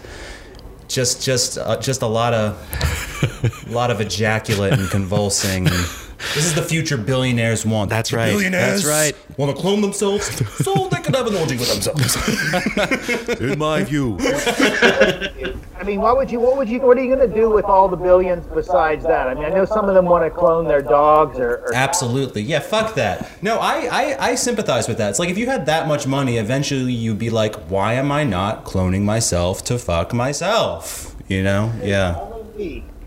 [0.88, 5.66] just, just, uh, just a lot of, a lot of ejaculate and convulsing.
[5.66, 5.86] And
[6.34, 7.88] this is the future billionaires want.
[7.88, 8.30] That's right.
[8.30, 9.38] Billionaires That's right.
[9.38, 10.26] Want to clone themselves
[10.62, 13.40] so they can have an orgy with themselves.
[13.40, 14.18] In my view.
[15.82, 16.38] I mean, what would you?
[16.38, 16.80] What would you?
[16.80, 19.26] What are you going to do with all the billions besides that?
[19.26, 21.56] I mean, I know some of them want to clone their dogs or.
[21.56, 22.42] or Absolutely.
[22.42, 23.42] Yeah, fuck that.
[23.42, 25.10] No, I, I, I sympathize with that.
[25.10, 28.22] It's like if you had that much money, eventually you'd be like, why am I
[28.22, 31.16] not cloning myself to fuck myself?
[31.26, 31.72] You know?
[31.82, 32.12] Yeah.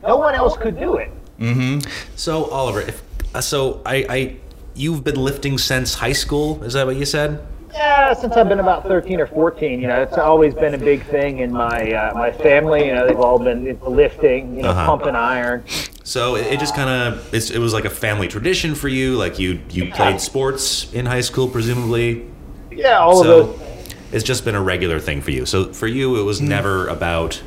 [0.04, 1.14] no one else could do it.
[1.40, 1.90] Mm-hmm.
[2.18, 3.02] So Oliver, if,
[3.34, 4.36] uh, so I, I,
[4.74, 6.62] you've been lifting since high school.
[6.66, 7.42] Is that what you said?
[7.76, 11.04] Yeah, since I've been about 13 or 14, you know, it's always been a big
[11.08, 12.88] thing in my uh, my family.
[12.88, 14.86] You know, they've all been into lifting, you know, Uh-huh.
[14.86, 15.64] pumping iron.
[16.04, 19.16] So it, it just kind of it was like a family tradition for you.
[19.18, 22.26] Like you you played sports in high school, presumably.
[22.72, 23.94] Yeah, all so of those.
[24.14, 25.46] it's just been a regular thing for you.
[25.46, 26.48] So for you, it was Hmm.
[26.48, 27.42] never about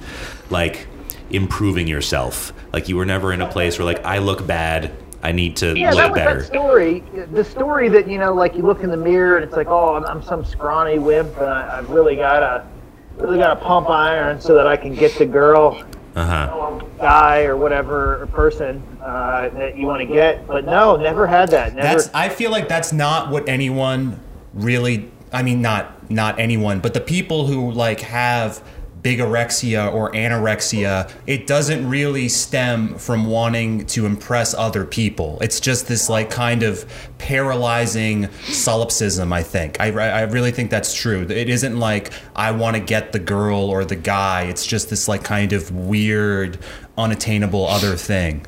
[0.50, 0.86] like
[1.30, 2.52] improving yourself.
[2.72, 4.92] Like you were never in a place where like I look bad.
[5.22, 6.38] I need to Yeah, look that was better.
[6.40, 7.00] that story.
[7.32, 9.96] The story that you know, like you look in the mirror and it's like, oh,
[9.96, 12.66] I'm, I'm some scrawny wimp, and I, I've really got to
[13.16, 15.82] really got to pump iron so that I can get the girl,
[16.14, 16.80] Uh huh.
[16.98, 20.46] guy, or whatever person uh, that you want to get.
[20.46, 21.74] But no, never had that.
[21.74, 21.82] Never.
[21.98, 24.20] That's I feel like that's not what anyone
[24.54, 28.62] really I mean not not anyone, but the people who like have
[29.02, 35.38] bigorexia or anorexia, it doesn't really stem from wanting to impress other people.
[35.40, 36.84] It's just this like kind of
[37.18, 39.80] paralyzing solipsism, I think.
[39.80, 41.22] I, I really think that's true.
[41.22, 44.42] It isn't like I want to get the girl or the guy.
[44.42, 46.58] It's just this like kind of weird,
[46.96, 48.46] unattainable other thing.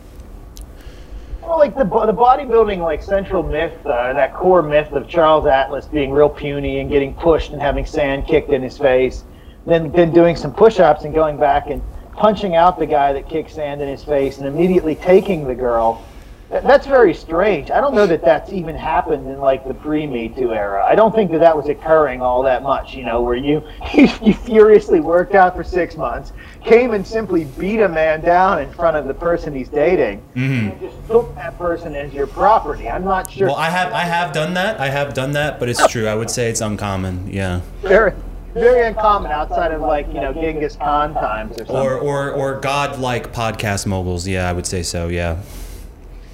[1.43, 5.87] Well, like the, the bodybuilding like central myth, uh, that core myth of Charles Atlas
[5.87, 9.25] being real puny and getting pushed and having sand kicked in his face,
[9.67, 11.83] then then doing some push-ups and going back and
[12.21, 16.05] punching out the guy that kicked sand in his face and immediately taking the girl.
[16.51, 17.71] That's very strange.
[17.71, 20.85] I don't know that that's even happened in like the pre-Me Too era.
[20.85, 22.93] I don't think that that was occurring all that much.
[22.93, 23.63] You know, where you
[23.95, 26.33] you furiously worked out for six months,
[26.65, 30.71] came and simply beat a man down in front of the person he's dating, mm-hmm.
[30.71, 32.89] and just took that person as your property.
[32.89, 33.47] I'm not sure.
[33.47, 34.81] Well, I have I have done that.
[34.81, 36.09] I have done that, but it's true.
[36.09, 37.31] I would say it's uncommon.
[37.33, 37.61] Yeah.
[37.83, 38.13] very
[38.55, 41.77] very uncommon outside of like you know Genghis Khan times or something.
[41.77, 44.27] Or or or godlike podcast moguls.
[44.27, 45.09] Yeah, I would say so.
[45.09, 45.41] Yeah.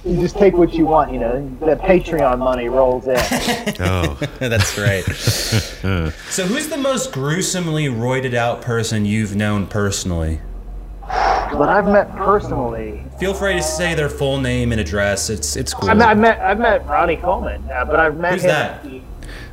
[0.05, 1.11] you just take what you want.
[1.13, 3.17] You know, the Patreon money rolls in.
[3.79, 4.17] Oh.
[4.39, 5.03] That's right.
[6.29, 10.39] so, who's the most gruesomely roided out person you've known personally?
[11.53, 13.03] but I've met personally.
[13.19, 15.29] Feel free to say their full name and address.
[15.29, 15.89] It's it's cool.
[15.89, 18.49] I met, I've met I've met Ronnie Coleman, uh, but I've met Who's him.
[18.49, 18.85] that?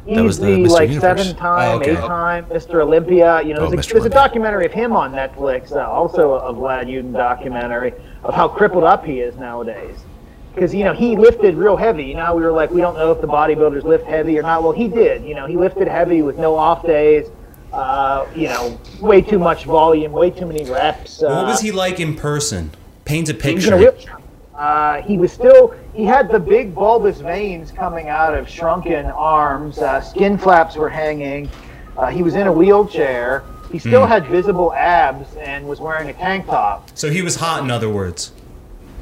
[0.06, 0.68] He's That was the the, Mr.
[0.70, 1.18] like Universe.
[1.24, 1.92] seven-time, Oh, okay.
[1.92, 2.82] eight-time Mr.
[2.82, 3.42] Olympia.
[3.42, 6.52] You know, Oh, there's, a, there's a documentary of him on Netflix, uh, also a
[6.52, 9.96] Vlad Uden documentary of how crippled up he is nowadays.
[10.54, 12.04] Because you know he lifted real heavy.
[12.04, 14.62] You know, we were like, we don't know if the bodybuilders lift heavy or not.
[14.62, 15.24] Well, he did.
[15.24, 17.26] You know, he lifted heavy with no off days.
[17.72, 21.20] Uh, you know, way too much volume, way too many reps.
[21.24, 22.70] Uh, what was he like in person?
[23.04, 24.16] Paint a he was a picture.
[24.54, 25.00] Wheelchair.
[25.00, 29.78] Uh, he was still, he had the big bulbous veins coming out of shrunken arms.
[29.78, 31.48] Uh, skin flaps were hanging.
[31.96, 33.44] Uh, he was in a wheelchair.
[33.70, 36.90] He still had visible abs and was wearing a tank top.
[36.94, 38.32] So he was hot, in other words.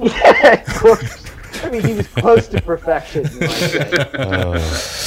[0.00, 1.26] Yeah, of course.
[1.62, 3.28] I mean, he was close to perfection.
[3.34, 4.98] You, might say.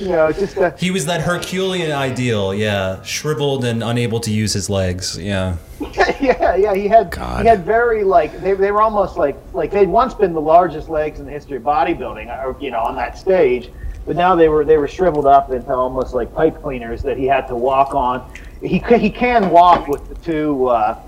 [0.00, 4.52] you know, just a, He was that Herculean ideal, yeah, shriveled and unable to use
[4.52, 5.18] his legs.
[5.18, 5.56] Yeah.
[6.20, 6.74] yeah, yeah.
[6.74, 7.42] He had God.
[7.42, 10.88] he had very like they, they were almost like like they'd once been the largest
[10.88, 13.70] legs in the history of bodybuilding, or you know, on that stage.
[14.06, 17.26] But now they were they were shriveled up into almost like pipe cleaners that he
[17.26, 18.30] had to walk on.
[18.60, 20.66] He he can walk with the two.
[20.66, 21.00] Uh,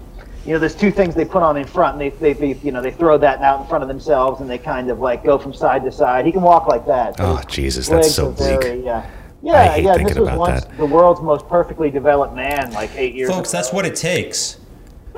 [0.44, 2.72] you know, there's two things they put on in front, and they, they, they you
[2.72, 5.38] know they throw that out in front of themselves, and they kind of like go
[5.38, 6.26] from side to side.
[6.26, 7.16] He can walk like that.
[7.18, 8.62] Oh, Jesus, that's so are bleak.
[8.62, 9.08] very, yeah.
[9.42, 9.96] Yeah, hate yeah.
[9.96, 10.76] This was about once that.
[10.78, 13.28] the world's most perfectly developed man, like eight years.
[13.28, 13.58] Folks, ago.
[13.58, 14.58] that's what it takes.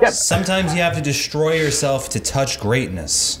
[0.01, 0.11] Yep.
[0.11, 3.39] Sometimes you have to destroy yourself to touch greatness.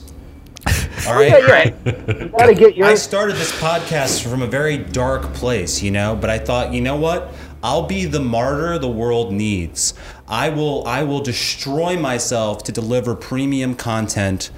[1.07, 1.75] All Oh, Yeah, right?
[1.85, 2.87] You gotta get your.
[2.87, 6.81] I started this podcast from a very dark place, you know, but I thought, you
[6.81, 7.31] know what?
[7.63, 9.95] I'll be the martyr the world needs.
[10.27, 14.49] I will I will destroy myself to deliver premium content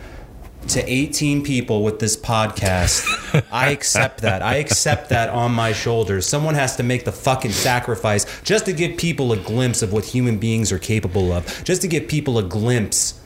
[0.69, 3.45] to 18 people with this podcast.
[3.51, 4.41] I accept that.
[4.41, 6.25] I accept that on my shoulders.
[6.25, 10.05] Someone has to make the fucking sacrifice just to give people a glimpse of what
[10.05, 11.63] human beings are capable of.
[11.63, 13.19] Just to give people a glimpse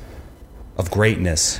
[0.77, 1.59] of greatness.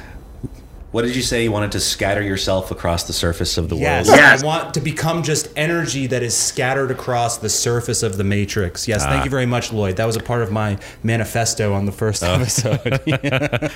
[0.92, 1.44] What did you say?
[1.46, 4.20] You wanted to scatter yourself across the surface of the Yes, world?
[4.20, 8.26] Yes, I want to become just energy that is scattered across the surface of the
[8.26, 8.90] matrix.
[8.90, 9.24] Yes, thank Ah.
[9.24, 9.96] you very much, Lloyd.
[9.96, 12.34] That was a part of my manifesto on the first Oh.
[12.34, 12.82] episode.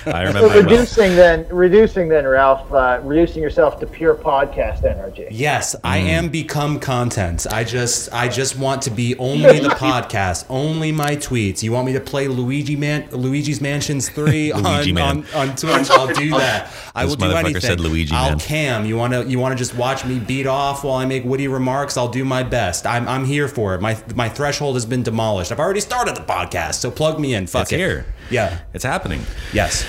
[0.08, 0.40] I remember.
[0.40, 0.64] so it well.
[0.64, 5.28] reducing then, reducing then, Ralph, uh, reducing yourself to pure podcast energy.
[5.32, 6.08] yes, I Hmm.
[6.08, 7.48] am become content.
[7.50, 11.64] I just, I just want to be only the podcast, only my tweets.
[11.64, 15.26] You want me to play Luigi Man, Luigi's Mansions Three Luigi on, Man.
[15.34, 15.90] on on Twitch?
[15.90, 16.70] I'll do that.
[16.94, 17.62] I This will do anything.
[17.62, 18.40] said Luigi I'll Man.
[18.40, 18.86] cam.
[18.86, 21.48] You want to, you want to just watch me beat off while I make witty
[21.48, 21.98] remarks?
[21.98, 22.86] I'll do my best.
[22.86, 23.82] I'm, I'm here for it.
[23.82, 25.52] My, my threshold has been demolished.
[25.52, 27.48] I've already started the podcast, so plug me in.
[27.48, 27.78] Fuck It's it.
[27.78, 28.06] here.
[28.30, 28.60] Yeah.
[28.74, 29.22] It's happening.
[29.54, 29.86] Yes.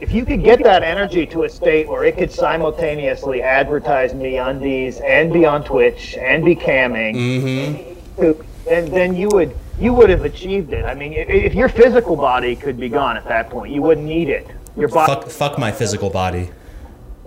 [0.00, 4.36] If you could get that energy to a state where it could simultaneously advertise me
[4.38, 8.42] on these and be on Twitch and be camming, Mm-hmm.
[8.66, 10.84] then then you would you would have achieved it.
[10.84, 14.06] I mean, if, if your physical body could be gone at that point, you wouldn't
[14.06, 14.46] need it.
[14.76, 16.50] Your body, Fuck, fuck my physical body.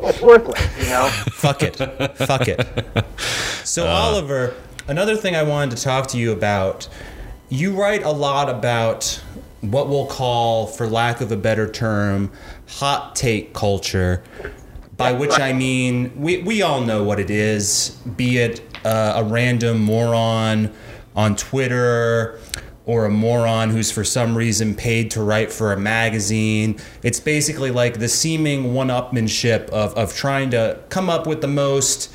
[0.01, 0.59] it's worthless.
[0.79, 1.07] You know.
[1.31, 1.75] Fuck it.
[2.17, 2.67] Fuck it.
[3.63, 4.53] So, Oliver,
[4.87, 6.87] another thing I wanted to talk to you about
[7.49, 9.21] you write a lot about
[9.61, 12.31] what we'll call, for lack of a better term,
[12.67, 14.23] hot take culture.
[14.97, 19.23] By which I mean, we, we all know what it is, be it uh, a
[19.23, 20.73] random moron
[21.15, 22.39] on Twitter
[22.87, 26.79] or a moron who's for some reason paid to write for a magazine.
[27.03, 31.49] It's basically like the seeming one upmanship of, of trying to come up with the
[31.49, 32.13] most,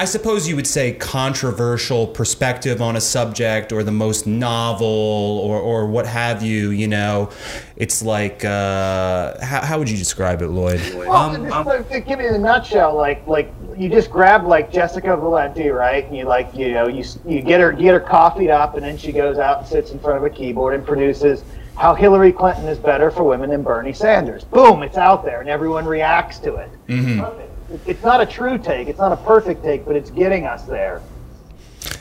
[0.00, 5.60] I suppose you would say, controversial perspective on a subject or the most novel or,
[5.60, 7.30] or what have you, you know.
[7.76, 10.80] It's like, uh, how, how would you describe it, Lloyd?
[10.96, 15.68] Well, just like, give me a nutshell, like like you just grab like Jessica Valenti,
[15.68, 16.04] right?
[16.04, 18.82] And you like you know you you get her you get her coffeed up, and
[18.84, 21.42] then she goes out and sits in front of a keyboard and produces
[21.76, 24.44] how Hillary Clinton is better for women than Bernie Sanders.
[24.44, 26.70] Boom, it's out there, and everyone reacts to it.
[26.88, 27.20] Mm-hmm.
[27.40, 27.50] It-
[27.86, 31.00] It's not a true take, it's not a perfect take, but it's getting us there.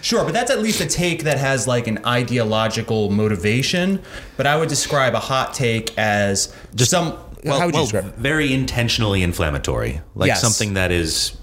[0.02, 4.02] Sure, but that's at least a take that has like an ideological motivation.
[4.38, 7.18] But I would describe a hot take as just some.
[7.44, 10.42] Well, how would you well, describe very intentionally inflammatory, like Yes.
[10.42, 11.36] something that is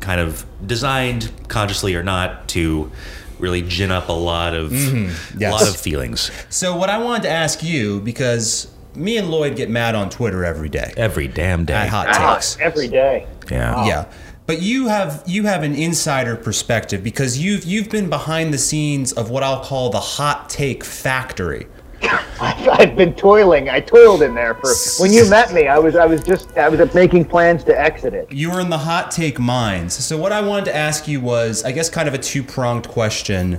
[0.00, 2.90] kind of designed, consciously or not, to
[3.38, 5.38] really gin up a lot of Mm-hmm.
[5.38, 5.50] Yes.
[5.52, 9.54] a lot of feelings So what I wanted to ask you because me and Lloyd
[9.54, 11.74] get mad on Twitter every day every damn day.
[11.74, 12.58] at hot Ah, takes.
[12.58, 13.26] every day.
[13.50, 13.86] Yeah.
[13.86, 14.04] Yeah.
[14.46, 19.12] But you have you have an insider perspective because you've you've been behind the scenes
[19.12, 21.66] of what I'll call the hot take factory.
[22.40, 23.68] I've, been toiling.
[23.68, 24.72] I toiled in there for
[25.02, 25.66] when you met me.
[25.66, 28.30] I was I was just I was making plans to exit it.
[28.30, 29.94] You were in the hot take mines.
[29.94, 32.86] So what I wanted to ask you was, I guess, kind of a two pronged
[32.88, 33.58] question.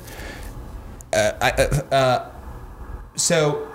[1.12, 2.32] Uh, I, uh, uh,
[3.16, 3.68] so,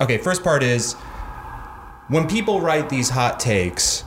[0.00, 0.94] okay, first part is
[2.08, 4.04] when people write these hot takes.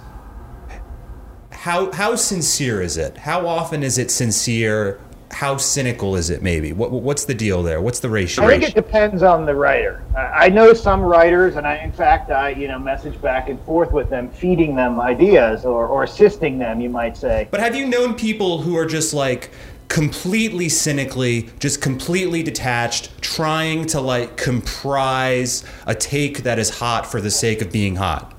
[1.51, 3.17] How how sincere is it?
[3.17, 4.99] How often is it sincere?
[5.31, 6.41] How cynical is it?
[6.41, 7.81] Maybe what what's the deal there?
[7.81, 8.45] What's the ratio?
[8.45, 10.03] I think it depends on the writer.
[10.15, 13.61] I I know some writers, and I, in fact, I you know message back and
[13.61, 17.47] forth with them, feeding them ideas or, or assisting them, you might say.
[17.51, 19.51] But have you known people who are just like
[19.89, 27.19] completely cynically, just completely detached, trying to like comprise a take that is hot for
[27.19, 28.33] the sake of being hot.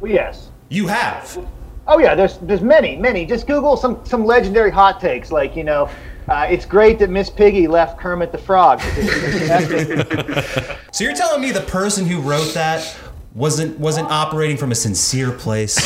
[0.00, 0.50] Well, yes.
[0.68, 1.46] You have.
[1.86, 3.26] Oh yeah, there's there's many, many.
[3.26, 5.90] Just Google some some legendary hot takes, like you know,
[6.28, 8.80] uh, it's great that Miss Piggy left Kermit the Frog.
[10.94, 12.96] So you're telling me the person who wrote that
[13.34, 15.76] wasn't wasn't operating from a sincere place?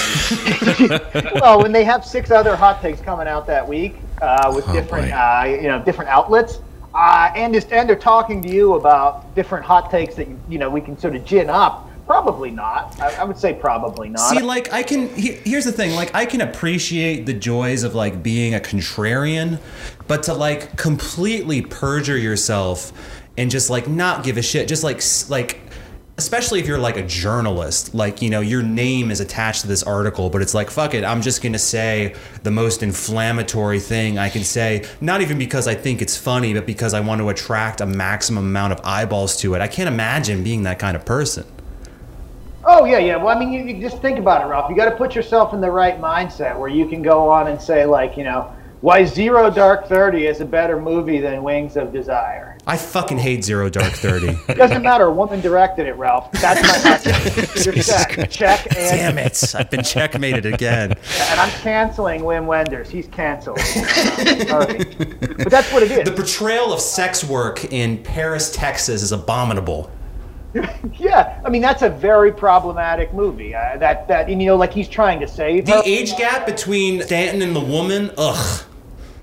[1.40, 5.10] well, when they have six other hot takes coming out that week uh, with different,
[5.12, 6.60] uh, you know, different outlets,
[6.94, 10.68] uh, and just and they're talking to you about different hot takes that you know
[10.68, 11.87] we can sort of gin up.
[12.08, 12.98] Probably not.
[12.98, 14.30] I, I would say probably not.
[14.30, 15.14] See, like I can.
[15.14, 15.94] He, here's the thing.
[15.94, 19.60] Like I can appreciate the joys of like being a contrarian,
[20.06, 22.92] but to like completely perjure yourself
[23.36, 25.60] and just like not give a shit, just like like.
[26.16, 29.84] Especially if you're like a journalist, like, you know, your name is attached to this
[29.84, 34.28] article, but it's like, fuck it, I'm just gonna say the most inflammatory thing I
[34.28, 37.80] can say, not even because I think it's funny, but because I want to attract
[37.80, 39.60] a maximum amount of eyeballs to it.
[39.60, 41.44] I can't imagine being that kind of person.
[42.78, 43.16] Oh yeah, yeah.
[43.16, 44.70] Well, I mean, you, you just think about it, Ralph.
[44.70, 47.60] You got to put yourself in the right mindset where you can go on and
[47.60, 51.92] say, like, you know, why Zero Dark Thirty is a better movie than Wings of
[51.92, 52.56] Desire.
[52.68, 54.28] I fucking hate Zero Dark 30.
[54.46, 55.04] It doesn't matter.
[55.04, 56.30] A woman directed it, Ralph.
[56.32, 57.64] That's my hot take.
[57.64, 58.30] You're set.
[58.30, 59.54] Check and Damn it!
[59.56, 60.92] I've been checkmated again.
[61.30, 62.90] and I'm canceling Wim Wenders.
[62.90, 63.58] He's canceled.
[63.58, 64.84] Sorry.
[64.84, 66.04] But that's what it is.
[66.04, 69.90] The portrayal of sex work in Paris, Texas is abominable.
[70.98, 73.54] Yeah, I mean that's a very problematic movie.
[73.54, 75.82] Uh, that that and, you know, like he's trying to save The her.
[75.84, 78.64] age gap between Stanton and the woman, ugh.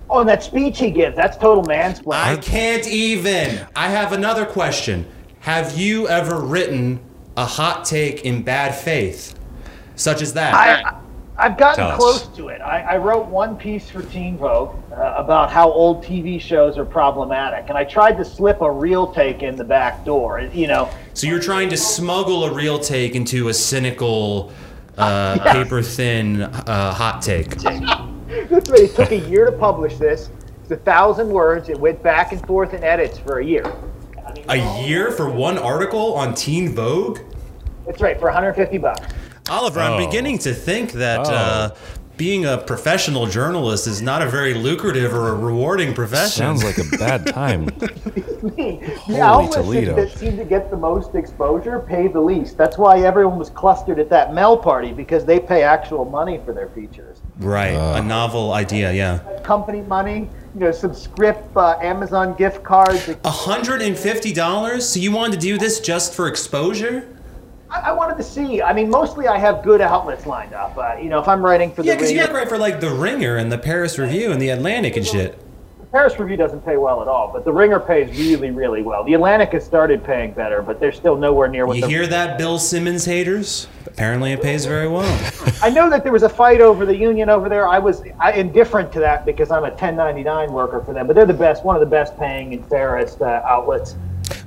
[0.09, 2.13] Oh, and that speech he gives, that's total mansplaining.
[2.13, 3.65] I can't even.
[3.75, 5.07] I have another question.
[5.39, 6.99] Have you ever written
[7.35, 9.37] a hot take in bad faith?
[9.95, 10.53] Such as that.
[10.53, 10.99] I,
[11.37, 12.61] I've gotten close to it.
[12.61, 16.85] I, I wrote one piece for Teen Vogue uh, about how old TV shows are
[16.85, 20.39] problematic, and I tried to slip a real take in the back door.
[20.39, 24.53] You know, so you're trying to smuggle a real take into a cynical,
[24.97, 25.53] uh, Yes.
[25.55, 27.49] paper thin uh, hot take.
[27.57, 28.81] That's right.
[28.81, 30.29] It took a year to publish this.
[30.61, 31.67] It's a thousand words.
[31.69, 33.71] It went back and forth in edits for a year.
[34.49, 37.19] A year for one article on Teen Vogue?
[37.85, 39.01] That's right, for 150 bucks.
[39.49, 40.05] Oliver, I'm Oh.
[40.05, 41.33] beginning to think that Oh.
[41.33, 41.69] uh,
[42.17, 46.29] being a professional journalist is not a very lucrative or a rewarding profession.
[46.45, 47.65] Sounds like a bad time.
[48.55, 49.95] the outlets Toledo.
[49.97, 52.57] that seem to get the most exposure pay the least.
[52.57, 56.53] That's why everyone was clustered at that Mel party because they pay actual money for
[56.53, 57.17] their features.
[57.39, 59.19] right, a novel idea, yeah.
[59.43, 63.09] Company money, you know, some script, uh, Amazon gift cards.
[63.25, 64.81] $150?
[64.89, 67.07] So you wanted to do this just for exposure?
[67.75, 68.61] I, I wanted to see.
[68.61, 70.77] I mean, mostly I have good outlets lined up.
[70.77, 72.57] Uh, you know, if I'm writing for the Yeah, because you had to write for
[72.57, 75.39] like The Ringer and the Paris Review and the Atlantic and shit.
[75.79, 79.03] The Paris Review doesn't pay well at all, but the Ringer pays really, really well.
[79.03, 81.87] The Atlantic has started paying better, but they're still nowhere near what You the.
[81.87, 83.67] hear that, Bill Simmons haters?
[83.85, 85.05] Apparently it pays very well.
[85.61, 87.67] I know that there was a fight over the union over there.
[87.67, 91.25] I was I, indifferent to that because I'm a 1099 worker for them, but they're
[91.25, 93.95] the best, one of the best paying and fairest uh, outlets.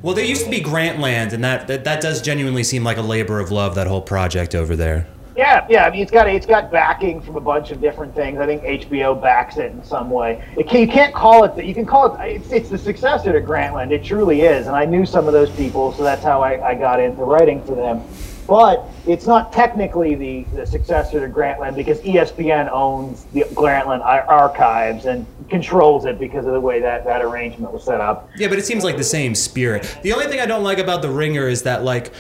[0.03, 3.03] Well, there used to be Grantland, and that, that that does genuinely seem like a
[3.03, 3.75] labor of love.
[3.75, 5.09] That whole project over there.
[5.37, 5.87] Yeah, yeah.
[5.87, 8.39] I mean, it's got it's got backing from a bunch of different things.
[8.39, 10.45] I think HBO backs it in some way.
[10.57, 11.65] It can, you can't call it that.
[11.65, 12.21] You can call it.
[12.25, 13.91] It's, it's the successor to Grantland.
[13.91, 14.69] It truly is.
[14.69, 17.63] And I knew some of those people, so that's how I, I got into writing
[17.65, 18.03] for them.
[18.49, 25.05] But it's not technically the, the successor to Grantland because ESPN owns the Grantland archives
[25.05, 28.31] and controls it because of the way that that arrangement was set up.
[28.39, 29.99] Yeah, but it seems like the same spirit.
[30.03, 32.11] The only thing I don't like about The Ringer is that, like,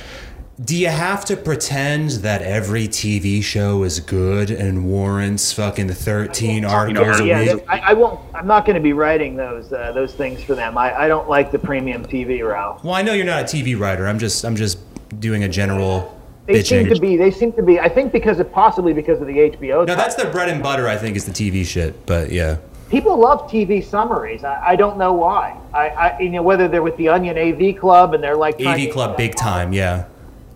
[0.63, 6.65] do you have to pretend that every TV show is good and warrants fucking 13
[6.67, 7.65] articles a yeah, week?
[7.69, 8.21] I, I won't.
[8.35, 10.77] I'm not going to be writing those uh, those things for them.
[10.77, 12.85] I, I don't like the premium TV route.
[12.85, 14.09] Well, I know you're not a TV writer.
[14.09, 14.79] I'm just I'm just
[15.21, 16.18] doing a general
[16.49, 17.17] They seem to be.
[17.17, 17.79] They seem to be.
[17.79, 19.87] I think because of possibly because of the HBO.
[19.87, 20.89] No, that's their bread and butter.
[20.89, 22.07] I think is the TV shit.
[22.07, 22.57] But yeah,
[22.89, 24.45] people love TV summaries.
[24.45, 25.59] I, I don't know why.
[25.75, 28.91] I, I you know whether they're with the Onion AV Club and they're like AV
[28.91, 29.73] Club big time.
[29.75, 30.07] Yeah.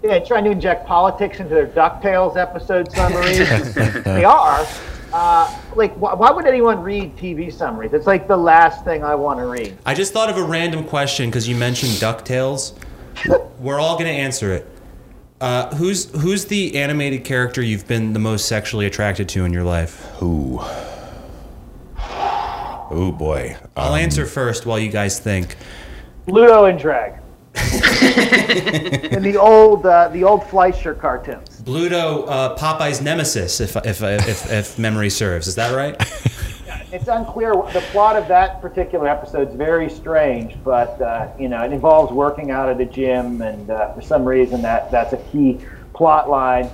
[0.03, 3.74] Yeah, trying to inject politics into their Ducktales episode summaries.
[4.05, 4.66] they are.
[5.12, 7.93] Uh, like, wh- why would anyone read TV summaries?
[7.93, 9.76] It's like the last thing I want to read.
[9.86, 12.72] I just thought of a random question because you mentioned Ducktales.
[13.61, 14.66] We're all gonna answer it.
[15.43, 19.64] Uh, who's who's the animated character you've been the most sexually attracted to in your
[19.64, 20.05] life?
[20.18, 20.61] Who?
[22.95, 23.57] Oh boy.
[23.76, 25.57] I'll answer first while you guys think.
[26.28, 27.14] Bluto and Drag.
[29.12, 31.61] in the old uh, the old Fleischer cartoons.
[31.62, 35.49] Bluto, uh, Popeye's nemesis, if, if, if, if memory serves.
[35.49, 35.97] Is that right?
[36.92, 37.52] it's unclear.
[37.52, 42.12] The plot of that particular episode is very strange, but uh, you know it involves
[42.12, 45.60] working out at a gym, and uh, for some reason that that's a key
[45.94, 46.68] plot line.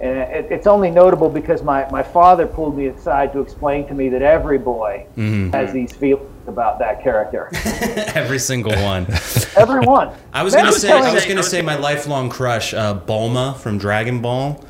[0.00, 3.94] And it, it's only notable because my, my father pulled me aside to explain to
[3.94, 5.06] me that every boy
[5.52, 7.48] has these feelings about that character.
[8.14, 9.06] Every single one.
[9.56, 10.10] Everyone.
[10.32, 14.20] I was gonna say I was gonna say my lifelong crush, uh, Bulma from Dragon
[14.20, 14.64] Ball.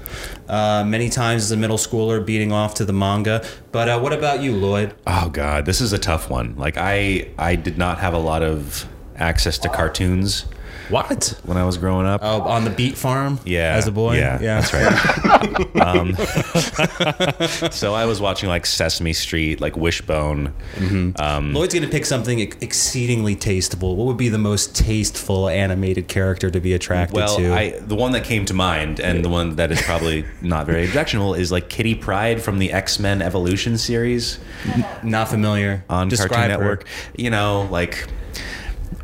[0.53, 3.43] Uh, many times as a middle schooler, beating off to the manga.
[3.73, 4.95] But uh, what about you, Lloyd?
[5.07, 6.55] Oh god, this is a tough one.
[6.57, 8.87] Like I I did not have a lot of
[9.17, 10.45] access to cartoons
[10.93, 11.41] What?
[11.45, 12.21] when I was growing up.
[12.23, 13.41] Oh, on the beat farm.
[13.45, 14.17] Yeah, as a boy.
[14.17, 15.77] Yeah, that's right.
[15.81, 16.15] um,
[17.71, 20.53] so I was watching like Sesame Street, like Wishbone.
[21.17, 23.97] Um, Lloyd's gonna pick something exceedingly tasteful.
[23.97, 27.53] What would be the most tasteful animated character to be attracted well, to?
[27.53, 30.85] I the one that came to mind, and the one that is probably not very
[30.85, 34.39] objectionable, is like Kitty Pryde from the X Men Evolution series
[35.03, 35.85] Not familiar.
[35.89, 36.59] on Describe Cartoon her.
[36.59, 36.87] Network.
[37.17, 38.07] You know, like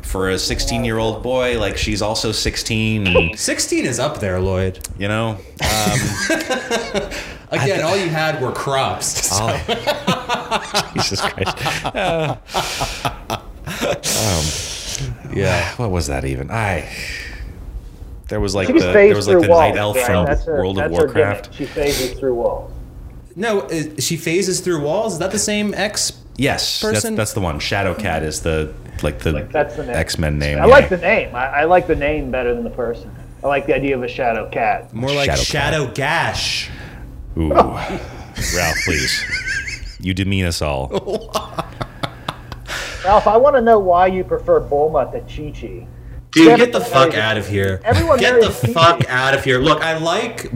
[0.09, 4.39] for a 16 year old boy, like she's also 16, and Sixteen is up there,
[4.41, 4.79] Lloyd.
[4.97, 5.37] you know,
[7.51, 9.29] Again, all you had were crops.
[9.33, 11.57] oh, Jesus Christ.
[11.85, 12.37] Uh,
[13.67, 14.45] um,
[15.35, 16.49] yeah, what was that even?
[16.51, 16.91] I.
[18.27, 19.59] There was like She the there was like the walls.
[19.59, 20.05] night elf right?
[20.05, 21.53] from That's her- World of that's her Warcraft.
[21.55, 22.71] She phases through walls.
[23.35, 25.13] No, uh, she phases through walls.
[25.13, 26.13] Is that the same X?
[26.37, 27.15] Yes, that's, person?
[27.15, 27.59] that's the one.
[27.59, 28.71] Shadowcat is the
[29.03, 29.95] like the That's the name.
[29.95, 30.59] X Men name.
[30.59, 31.35] I like the name.
[31.35, 33.13] I, I like the name better than the person.
[33.43, 34.93] I like the idea of a shadow cat.
[34.93, 36.69] More like Shadow Shadow, Gash.
[37.37, 39.23] Ooh, Ralph, please.
[39.99, 40.89] You demean us all.
[43.05, 45.87] Ralph, I want to know why you prefer Bulma to Chi Chi.
[46.31, 47.81] Dude, get the fuck out of here.
[47.83, 48.73] Everyone get the Chi-Chi.
[48.73, 49.59] fuck out of here.
[49.59, 50.51] Look, I like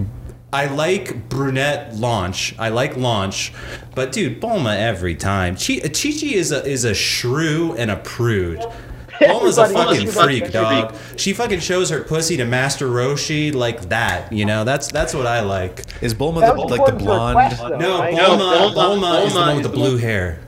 [0.54, 2.54] I like brunette launch.
[2.60, 3.52] I like launch,
[3.96, 5.56] but dude, Bulma every time.
[5.56, 8.60] Chi Chi is a is a shrew and a prude.
[9.14, 10.96] Bulma's a fucking freak, dog.
[11.18, 14.32] She fucking shows her pussy to Master Roshi like that.
[14.32, 15.86] You know, that's that's what I like.
[16.02, 18.14] Is Bulma the, like the important to her blonde, quest, though, No, right?
[18.14, 20.40] Bulma, Bulma, is the one with the blue hair.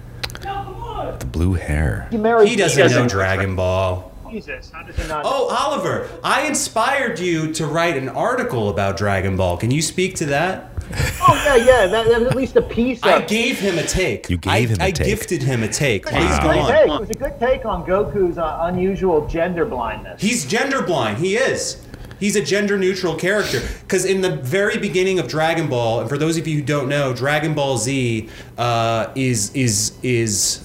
[1.19, 2.07] the blue hair?
[2.11, 2.17] He
[2.49, 4.11] He doesn't know Dragon Ball.
[4.31, 5.23] Jesus, how does he not?
[5.25, 9.57] Oh, Oliver, I inspired you to write an article about Dragon Ball.
[9.57, 10.71] Can you speak to that?
[11.21, 11.87] Oh yeah, yeah.
[11.87, 13.05] That, that was at least a piece of.
[13.09, 14.29] I gave him a take.
[14.29, 15.07] You gave I, him a I take.
[15.07, 16.05] I gifted him a take.
[16.05, 16.67] Please It go was a on.
[16.67, 16.91] good take.
[16.91, 20.21] It was a good take on Goku's uh, unusual gender blindness.
[20.21, 21.17] He's gender blind.
[21.17, 21.81] He is.
[22.19, 23.61] He's a gender neutral character.
[23.81, 26.87] Because in the very beginning of Dragon Ball, and for those of you who don't
[26.87, 30.64] know, Dragon Ball Z uh, is is is.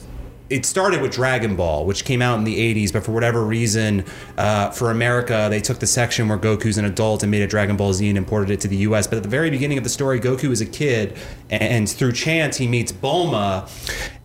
[0.50, 4.04] It started with Dragon Ball, which came out in the 80s, but for whatever reason,
[4.36, 7.76] uh, for America, they took the section where Goku's an adult and made a Dragon
[7.76, 9.06] Ball Z and imported it to the US.
[9.06, 11.16] But at the very beginning of the story, Goku is a kid,
[11.50, 13.70] and through chance, he meets Bulma,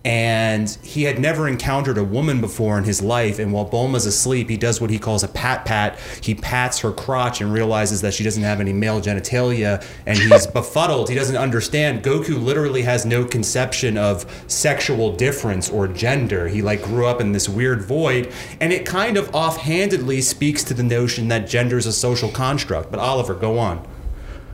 [0.05, 3.39] and he had never encountered a woman before in his life.
[3.39, 5.99] And while Bulma's asleep, he does what he calls a pat pat.
[6.21, 10.45] He pats her crotch and realizes that she doesn't have any male genitalia, and he's
[10.53, 11.09] befuddled.
[11.09, 12.03] He doesn't understand.
[12.03, 16.47] Goku literally has no conception of sexual difference or gender.
[16.47, 18.31] He like grew up in this weird void,
[18.61, 22.91] and it kind of offhandedly speaks to the notion that gender is a social construct.
[22.91, 23.83] But Oliver, go on.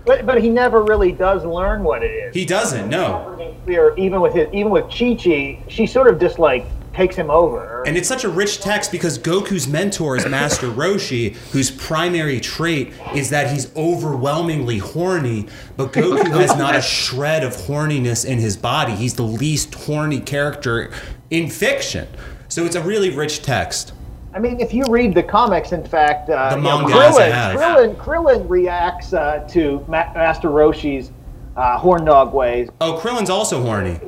[0.06, 2.34] But but he never really does learn what it is.
[2.34, 2.90] He doesn't.
[3.66, 7.30] Clear, even with his, even with Chi Chi, she sort of just like takes him
[7.30, 7.84] over.
[7.84, 12.94] And it's such a rich text because Goku's mentor is Master Roshi, whose primary trait
[13.16, 15.48] is that he's overwhelmingly horny,
[15.78, 18.94] but Goku has not a shred of horniness in his body.
[18.94, 20.92] He's the least horny character
[21.30, 22.08] in fiction.
[22.50, 23.94] So it's a really rich text.
[24.34, 27.56] I mean, if you read the comics, in fact, uh, you know, Krillin.
[27.56, 31.12] Krillin, Krillin reacts uh, to Ma- Master Roshi's
[31.58, 32.70] uh, horn dog ways.
[32.80, 34.00] Oh, Krillin's also horny.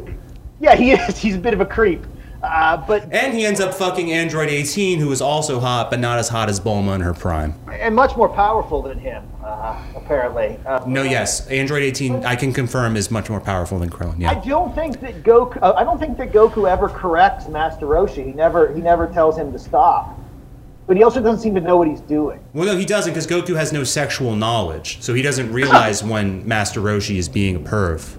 [0.62, 1.18] Yeah, he is.
[1.18, 2.06] He's a bit of a creep.
[2.44, 6.20] Uh, but And he ends up fucking Android 18, who is also hot, but not
[6.20, 7.56] as hot as Bulma in her prime.
[7.72, 10.60] and much more powerful than him, uh, apparently.
[10.66, 14.20] Uh, No, yes, Android 18, I can confirm, is much more powerful than Krillin.
[14.20, 14.32] Yeah.
[14.32, 15.58] I don't think that Goku.
[15.62, 18.26] Uh, I don't think that Goku ever corrects Master Roshi.
[18.26, 18.74] He never.
[18.74, 20.20] He never tells him to stop.
[20.86, 22.42] But he also doesn't seem to know what he's doing.
[22.54, 26.46] Well, no, he doesn't because Goku has no sexual knowledge, so he doesn't realize when
[26.46, 28.18] Master Roshi is being a perv.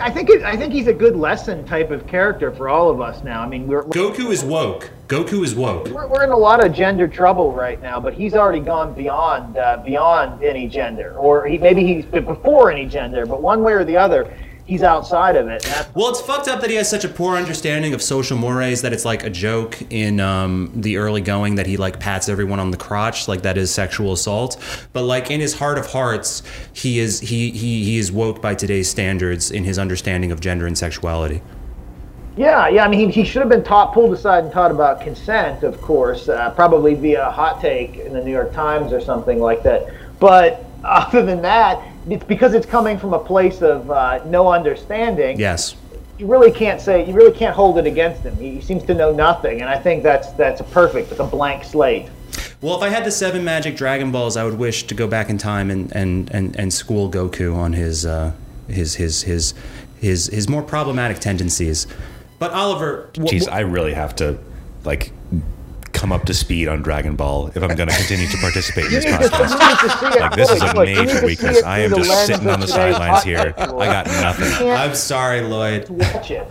[0.00, 0.30] I think.
[0.30, 3.42] It, I think he's a good lesson type of character for all of us now.
[3.42, 4.90] I mean, we're Goku is woke.
[5.08, 5.88] Goku is woke.
[5.88, 8.00] we're, we're in a lot of gender trouble right now.
[8.00, 12.86] But he's already gone beyond uh, beyond any gender, or he maybe he's before any
[12.86, 13.26] gender.
[13.26, 14.34] But one way or the other,
[14.66, 15.66] he's outside of it.
[15.94, 18.92] Well, it's fucked up that he has such a poor understanding of social mores that
[18.92, 22.70] it's like a joke in um, the early going that he like pats everyone on
[22.70, 24.62] the crotch, like that is sexual assault.
[24.92, 26.42] But like in his heart of hearts,
[26.72, 30.66] he is he he he is woke by today's standards in his understanding of gender
[30.66, 31.42] and sexuality.
[32.36, 32.84] Yeah, yeah.
[32.84, 35.80] I mean, he, he should have been taught, pulled aside, and taught about consent, of
[35.82, 39.62] course, uh, probably via a hot take in the New York Times or something like
[39.64, 39.92] that.
[40.18, 45.38] But other than that, it's because it's coming from a place of uh, no understanding.
[45.38, 45.76] Yes.
[46.18, 48.36] You really can't say, you really can't hold it against him.
[48.36, 51.24] He, he seems to know nothing, and I think that's that's a perfect, it's a
[51.24, 52.08] blank slate.
[52.60, 55.30] Well, if I had the seven magic Dragon Balls, I would wish to go back
[55.30, 58.32] in time and and and, and school Goku on his uh,
[58.68, 59.54] his his his
[60.00, 61.86] his his more problematic tendencies.
[62.38, 64.38] But Oliver, wh- Jeez, I really have to
[64.84, 65.12] like
[66.02, 68.90] come up to speed on Dragon Ball if I'm going to continue to participate in
[68.90, 69.50] this You podcast.
[69.52, 71.26] you need to see it Like this is a Look, you need to major see
[71.26, 71.62] weakness.
[71.62, 73.54] I am just sitting on the sidelines here.
[73.56, 74.68] I got nothing.
[74.68, 75.88] I'm sorry, Lloyd.
[75.88, 76.50] Watch it.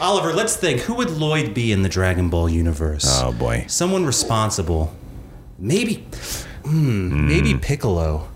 [0.00, 0.80] Oliver, let's think.
[0.80, 3.04] Who would Lloyd be in the Dragon Ball universe?
[3.22, 3.66] Oh boy.
[3.68, 4.92] Someone responsible.
[5.60, 6.04] Maybe,
[6.64, 8.26] hmm, maybe Piccolo.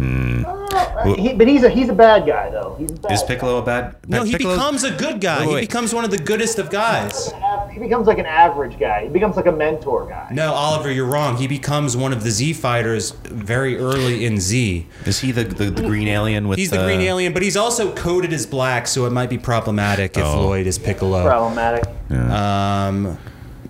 [0.00, 2.76] Uh, he, but he's a he's a bad guy though.
[2.78, 3.26] He's a bad Is guy.
[3.28, 3.96] Piccolo a bad?
[4.06, 5.46] No, he Piccolo's- becomes a good guy.
[5.46, 7.30] Wait, He becomes one of the goodest of guys.
[7.78, 9.04] He becomes like an average guy.
[9.04, 10.26] He becomes like a mentor guy.
[10.32, 11.36] No, Oliver, you're wrong.
[11.36, 14.84] He becomes one of the Z fighters very early in Z.
[15.06, 16.58] Is he the, the, the green alien with?
[16.58, 20.16] He's the green alien, but he's also coded as black, so it might be problematic
[20.16, 20.40] if Oh.
[20.46, 21.22] Lloyd is Piccolo.
[21.24, 21.84] Problematic.
[22.10, 23.16] Um,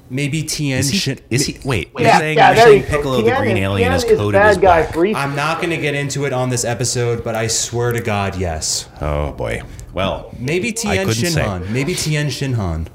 [0.08, 0.78] maybe Tien.
[0.78, 0.96] Is he?
[0.96, 1.58] Shin- Is he?
[1.62, 2.96] Wait, you're Yeah, saying, yeah, you're there saying you go.
[2.96, 5.16] Piccolo the green is- alien Tien is is coded bad as guy black?
[5.16, 8.36] I'm not going to get into it on this episode, but I swear to God,
[8.36, 8.88] yes.
[9.02, 9.60] Oh boy.
[9.92, 11.42] Well, Maybe Tien couldn't say.
[11.42, 11.68] Shinhan.
[11.70, 12.86] Maybe Tien Shinhan.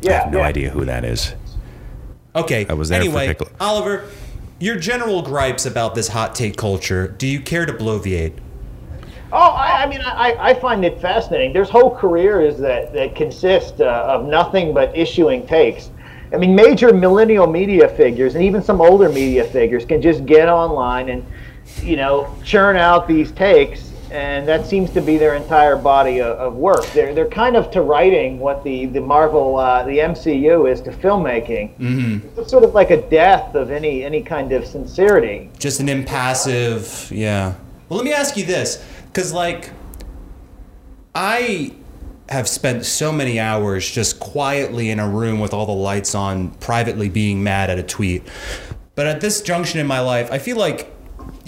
[0.00, 0.46] Yeah, I have no yeah.
[0.46, 1.34] idea who that is.
[2.34, 2.66] Okay.
[2.68, 3.50] I was there for anyway, Piccolo.
[3.60, 4.08] Oliver,
[4.58, 7.08] your general gripes about this hot take culture.
[7.08, 8.32] Do you care to bloviate?
[9.32, 11.52] Oh, I, I mean, I, I find it fascinating.
[11.52, 15.90] There's whole careers that, that consist uh, of nothing but issuing takes.
[16.32, 20.48] I mean, major millennial media figures and even some older media figures can just get
[20.48, 21.26] online and,
[21.82, 26.36] you know, churn out these takes, and that seems to be their entire body of,
[26.38, 26.84] of work.
[26.92, 30.90] They're, they're kind of to writing what the, the Marvel, uh, the MCU is to
[30.90, 31.76] filmmaking.
[31.78, 32.40] Mm-hmm.
[32.40, 35.50] It's sort of like a death of any, any kind of sincerity.
[35.58, 37.54] Just an impassive, yeah.
[37.88, 39.70] Well, let me ask you this, because like,
[41.14, 41.74] I
[42.28, 46.50] have spent so many hours just quietly in a room with all the lights on,
[46.54, 48.22] privately being mad at a tweet.
[48.94, 50.92] But at this junction in my life, I feel like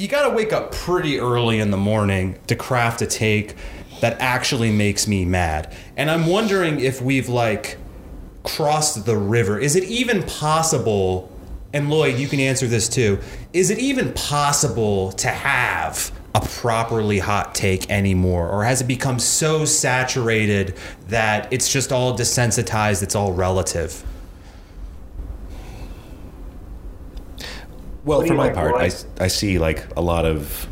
[0.02, 3.54] you got to wake up pretty early in the morning to craft a take
[4.00, 5.72] that actually makes me mad.
[5.96, 7.78] And I'm wondering if we've like
[8.42, 9.60] crossed the river.
[9.60, 11.30] Is it even possible?
[11.72, 13.20] And Lloyd, you can answer this too.
[13.52, 18.48] Is it even possible to have a properly hot take anymore?
[18.48, 20.76] Or has it become so saturated
[21.08, 24.04] that it's just all desensitized, it's all relative?
[28.04, 28.90] Well, for my like, part, I,
[29.22, 30.66] I see like a lot of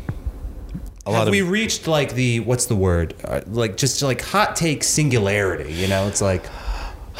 [1.05, 3.15] a lot Have of we reached like the what's the word?
[3.23, 6.07] Uh, like just like hot take singularity, you know?
[6.07, 6.45] It's like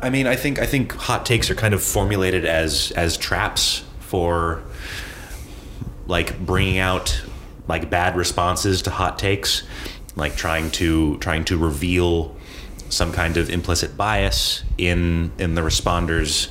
[0.00, 3.84] I mean, I think I think hot takes are kind of formulated as as traps
[4.00, 4.62] for
[6.06, 7.22] like bringing out
[7.68, 9.62] like bad responses to hot takes,
[10.16, 12.34] like trying to trying to reveal
[12.88, 16.48] some kind of implicit bias in in the responder's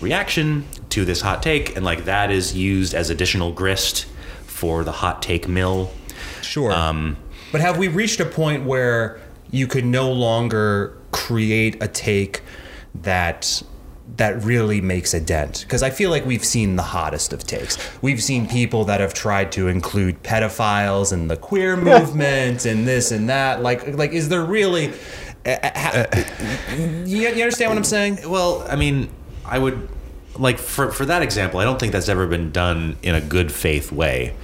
[0.00, 0.64] reaction
[0.94, 4.06] to this hot take, and like that is used as additional grist
[4.46, 5.90] for the hot take mill.
[6.40, 6.70] Sure.
[6.70, 7.16] Um,
[7.50, 9.20] but have we reached a point where
[9.50, 12.42] you could no longer create a take
[12.94, 13.62] that
[14.16, 15.62] that really makes a dent?
[15.62, 17.76] Because I feel like we've seen the hottest of takes.
[18.00, 23.10] We've seen people that have tried to include pedophiles and the queer movement and this
[23.10, 23.62] and that.
[23.62, 24.92] Like, like is there really?
[25.44, 26.06] uh, ha-
[26.76, 28.18] you, you understand what I'm saying?
[28.28, 29.08] Well, I mean,
[29.44, 29.88] I would
[30.38, 31.60] like for for that example.
[31.60, 34.34] I don't think that's ever been done in a good faith way.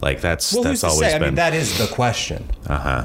[0.00, 1.16] Like that's Well, that's to always say?
[1.16, 2.44] I mean, that is the question.
[2.66, 3.04] uh huh.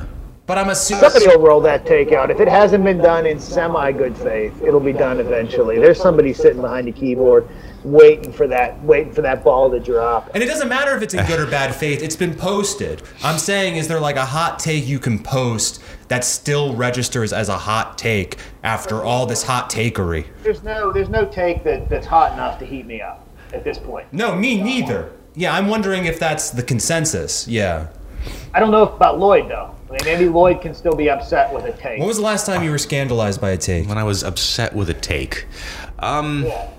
[0.49, 1.03] But I'm assuming.
[1.03, 2.31] Somebody will roll that take out.
[2.31, 5.77] If it hasn't been done in semi good faith, it'll be done eventually.
[5.77, 7.47] There's somebody sitting behind a keyboard
[7.83, 10.31] waiting for that waiting for that ball to drop.
[10.33, 13.03] And it doesn't matter if it's in good or bad faith, it's been posted.
[13.21, 17.47] I'm saying, is there like a hot take you can post that still registers as
[17.47, 20.25] a hot take after all this hot takery?
[20.41, 23.23] There's no there's no take that, that's hot enough to heat me up
[23.53, 24.11] at this point.
[24.11, 25.11] No, me neither.
[25.35, 27.47] Yeah, I'm wondering if that's the consensus.
[27.47, 27.89] Yeah.
[28.51, 29.75] I don't know about Lloyd though.
[29.89, 31.99] I mean, maybe Lloyd can still be upset with a take.
[31.99, 33.87] When was the last time you were scandalized by a take?
[33.87, 35.47] When I was upset with a take,
[35.97, 36.69] um, Yeah.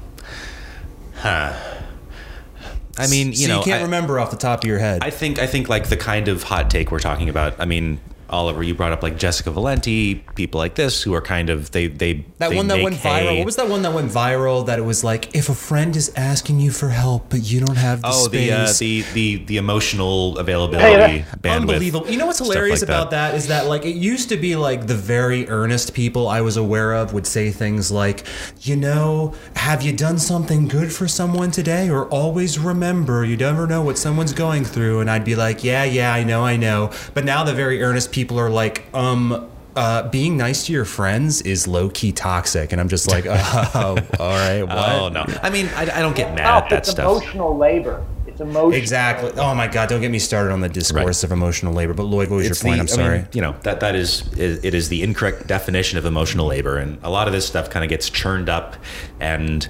[2.99, 5.03] I mean, you so know, you can't I, remember off the top of your head.
[5.03, 7.55] I think I think like the kind of hot take we're talking about.
[7.59, 8.01] I mean,
[8.31, 11.89] Oliver, you brought up like Jessica Valenti, people like this who are kind of they
[11.89, 13.01] they That they one that make went viral.
[13.31, 13.39] hay.
[13.39, 14.67] What was that one that went viral?
[14.67, 17.77] That it was like, if a friend is asking you for help, but you don't
[17.77, 18.79] have the Oh, the, uh, space.
[19.13, 21.57] the the the emotional availability Hey, bandwidth.
[21.57, 22.09] Unbelievable.
[22.11, 24.87] You know what's hilarious like about that is that like it used to be like
[24.87, 28.25] the very earnest people I was aware of would say things like,
[28.61, 31.91] you know, have you done something good for someone today?
[31.91, 35.01] Or always remember, you never know what someone's going through.
[35.01, 36.91] And I'd be like, yeah, yeah, I know, I know.
[37.15, 41.41] But now the very earnest people are like, um, uh, being nice to your friends
[41.43, 44.77] is low key toxic, and I'm just like, oh, all right, what?
[44.93, 45.25] Oh no!
[45.43, 47.05] I mean, I, I don't get mad No, at that it's stuff.
[47.23, 48.05] emotional labor.
[48.27, 48.73] It's emotional.
[48.73, 49.31] Exactly.
[49.37, 49.89] Oh my God!
[49.89, 51.25] Don't get me started on the discourse Right.
[51.25, 51.95] of emotional labor.
[51.95, 52.89] But Lloyd, what was It's your point?
[52.89, 53.19] the- I'm I sorry.
[53.21, 56.77] mean, you know that that is, is it is the incorrect definition of emotional labor,
[56.77, 58.77] and a lot of this stuff kind of gets churned up
[59.21, 59.69] and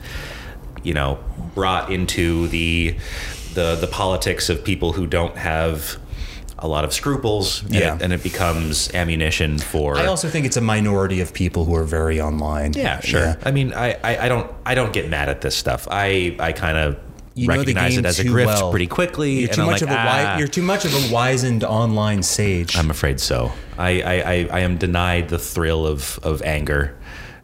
[0.82, 1.18] you know
[1.55, 2.96] brought into the
[3.55, 5.98] the the politics of people who don't have
[6.59, 7.94] a lot of scruples, and, Yeah.
[7.96, 9.96] it, and it becomes ammunition for.
[9.96, 12.72] I also think it's a minority of people who are very online.
[12.74, 13.36] yeah, sure.
[13.44, 15.88] I mean, I, I, I don't I don't get mad at this stuff.
[15.90, 16.96] I I kind of
[17.34, 18.70] You recognize it as a grift well.
[18.70, 19.40] pretty quickly.
[19.40, 22.22] You're too I'm much like, of a ah, you're too much of a wizened online
[22.22, 22.76] sage.
[22.76, 23.53] I'm afraid so.
[23.78, 26.96] I, I, I, I am denied the thrill of, of anger.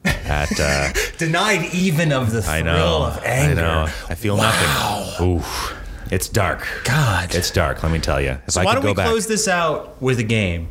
[0.04, 3.60] At uh, Denied even of the thrill I know, of anger.
[3.60, 3.82] I know.
[4.08, 5.26] I feel nothing.
[5.26, 5.74] Oof,
[6.10, 6.66] it's dark.
[6.84, 7.34] God.
[7.34, 7.82] it's dark.
[7.82, 8.38] Let me tell you.
[8.46, 10.68] If so I why could don't go we back, close this out with a game?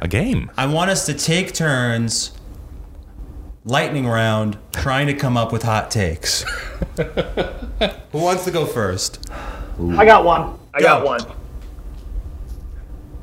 [0.00, 0.50] a game.
[0.56, 2.32] I want us to take turns,
[3.64, 6.42] lightning round, trying to come up with hot takes.
[6.96, 9.26] Who wants to go first?
[9.96, 10.58] I got one.
[10.74, 11.20] I got one.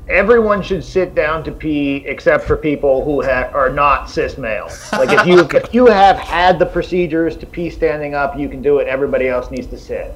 [0.08, 4.68] Everyone should sit down to pee except for people who ha- are not cis male.
[4.92, 8.60] Like if you if you have had the procedures to pee standing up, you can
[8.60, 8.88] do it.
[8.88, 10.14] Everybody else needs to sit.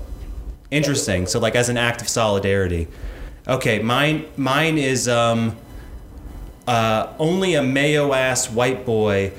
[0.71, 1.27] Interesting.
[1.27, 2.89] So like as an act of solidarity.
[3.47, 5.57] Okay, mine mine is um
[6.67, 9.33] uh only a mayo ass white boy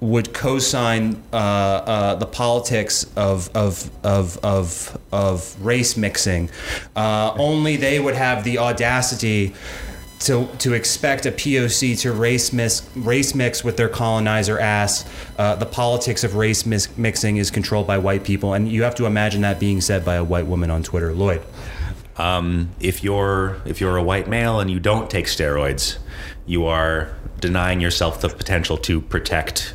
[0.00, 6.50] would co-sign uh, uh, the politics of of of of of race mixing.
[6.94, 9.54] Uh, only they would have the audacity
[10.20, 15.04] to to expect a POC to race mix race mix with their colonizer ass.
[15.38, 18.94] Uh, the politics of race mis- mixing is controlled by white people, and you have
[18.96, 21.12] to imagine that being said by a white woman on Twitter.
[21.12, 21.42] Lloyd,
[22.80, 25.98] If you're if you're a white male and you don't take steroids,
[26.46, 27.10] you are
[27.40, 29.74] denying yourself the potential to protect,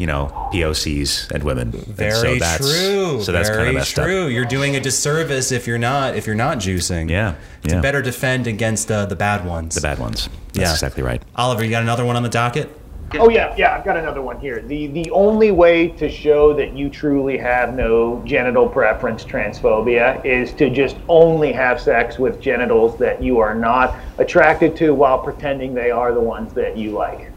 [0.00, 1.74] you know, POCs and women.
[1.74, 3.22] And very so that's, true.
[3.22, 4.24] So that's very kind of messed true.
[4.26, 4.32] up.
[4.32, 7.10] You're doing a disservice if you're not if you're not juicing.
[7.10, 7.34] Yeah,
[7.64, 7.80] to yeah.
[7.82, 9.74] better defend against uh, the bad ones.
[9.74, 10.30] The bad ones.
[10.54, 10.72] That's Yeah.
[10.72, 11.22] exactly right.
[11.36, 12.74] Oliver, you got another one on the docket?
[13.18, 13.76] Oh yeah, yeah.
[13.76, 14.62] I've got another one here.
[14.62, 20.52] The the only way to show that you truly have no genital preference transphobia is
[20.54, 25.74] to just only have sex with genitals that you are not attracted to, while pretending
[25.74, 27.30] they are the ones that you like.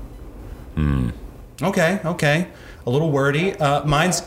[1.61, 2.47] Okay, okay.
[2.85, 3.53] A little wordy.
[3.53, 4.21] Uh, mine's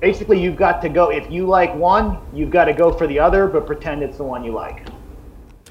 [0.00, 1.10] Basically, you've got to go.
[1.10, 4.24] If you like one, you've got to go for the other, but pretend it's the
[4.24, 4.86] one you like.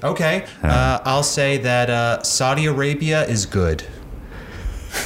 [0.04, 0.46] okay.
[0.62, 3.82] Uh, I'll say that uh, Saudi Arabia is good.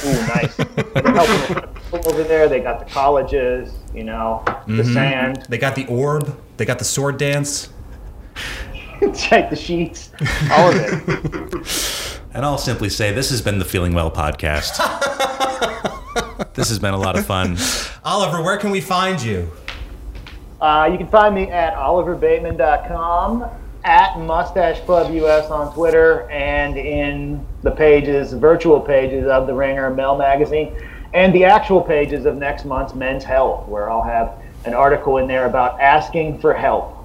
[0.05, 0.55] Ooh, nice.
[0.55, 2.47] They're helping the people over there.
[2.47, 6.37] They got the colleges, you know, the sand, They got the orb.
[6.57, 7.69] They got the sword dance.
[9.15, 10.11] check the sheets,
[10.51, 12.11] all of it.
[12.35, 14.75] And I'll simply say this has been the Feeling Well podcast.
[16.53, 17.57] this has been a lot of fun.
[18.05, 19.51] Oliver, where can we find you?
[20.61, 23.49] Uh, you can find me at oliverbateman.com,
[23.83, 29.93] at Mustache Club US on Twitter, and in the pages, virtual pages of The Ringer
[29.93, 30.75] Mel Magazine,
[31.13, 35.27] and the actual pages of next month's Men's Health, where I'll have an article in
[35.27, 37.04] there about asking for help.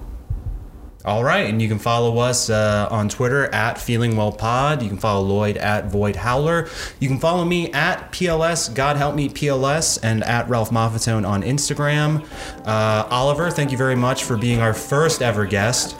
[1.03, 4.82] All right, and you can follow us uh, on Twitter at FeelingWellPod.
[4.82, 6.68] You can follow Lloyd at Void Howler.
[6.98, 11.42] You can follow me at PLS God Help Me PLS and at Ralph Moffatone on
[11.42, 12.26] Instagram.
[12.66, 15.96] Uh, Oliver, thank you very much for being our first ever guest.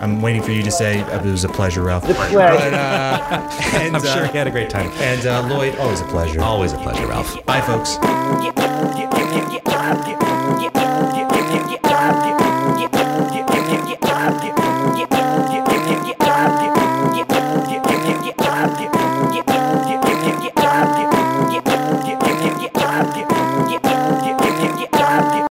[0.00, 2.06] I'm waiting for you to say it was a pleasure, Ralph.
[2.06, 2.38] The Pleasure.
[3.78, 4.90] And, I'm sure uh, he had a great time.
[4.96, 6.40] and uh, Lloyd, always a pleasure.
[6.40, 7.44] Always a pleasure, Ralph.
[7.44, 7.96] Bye, folks.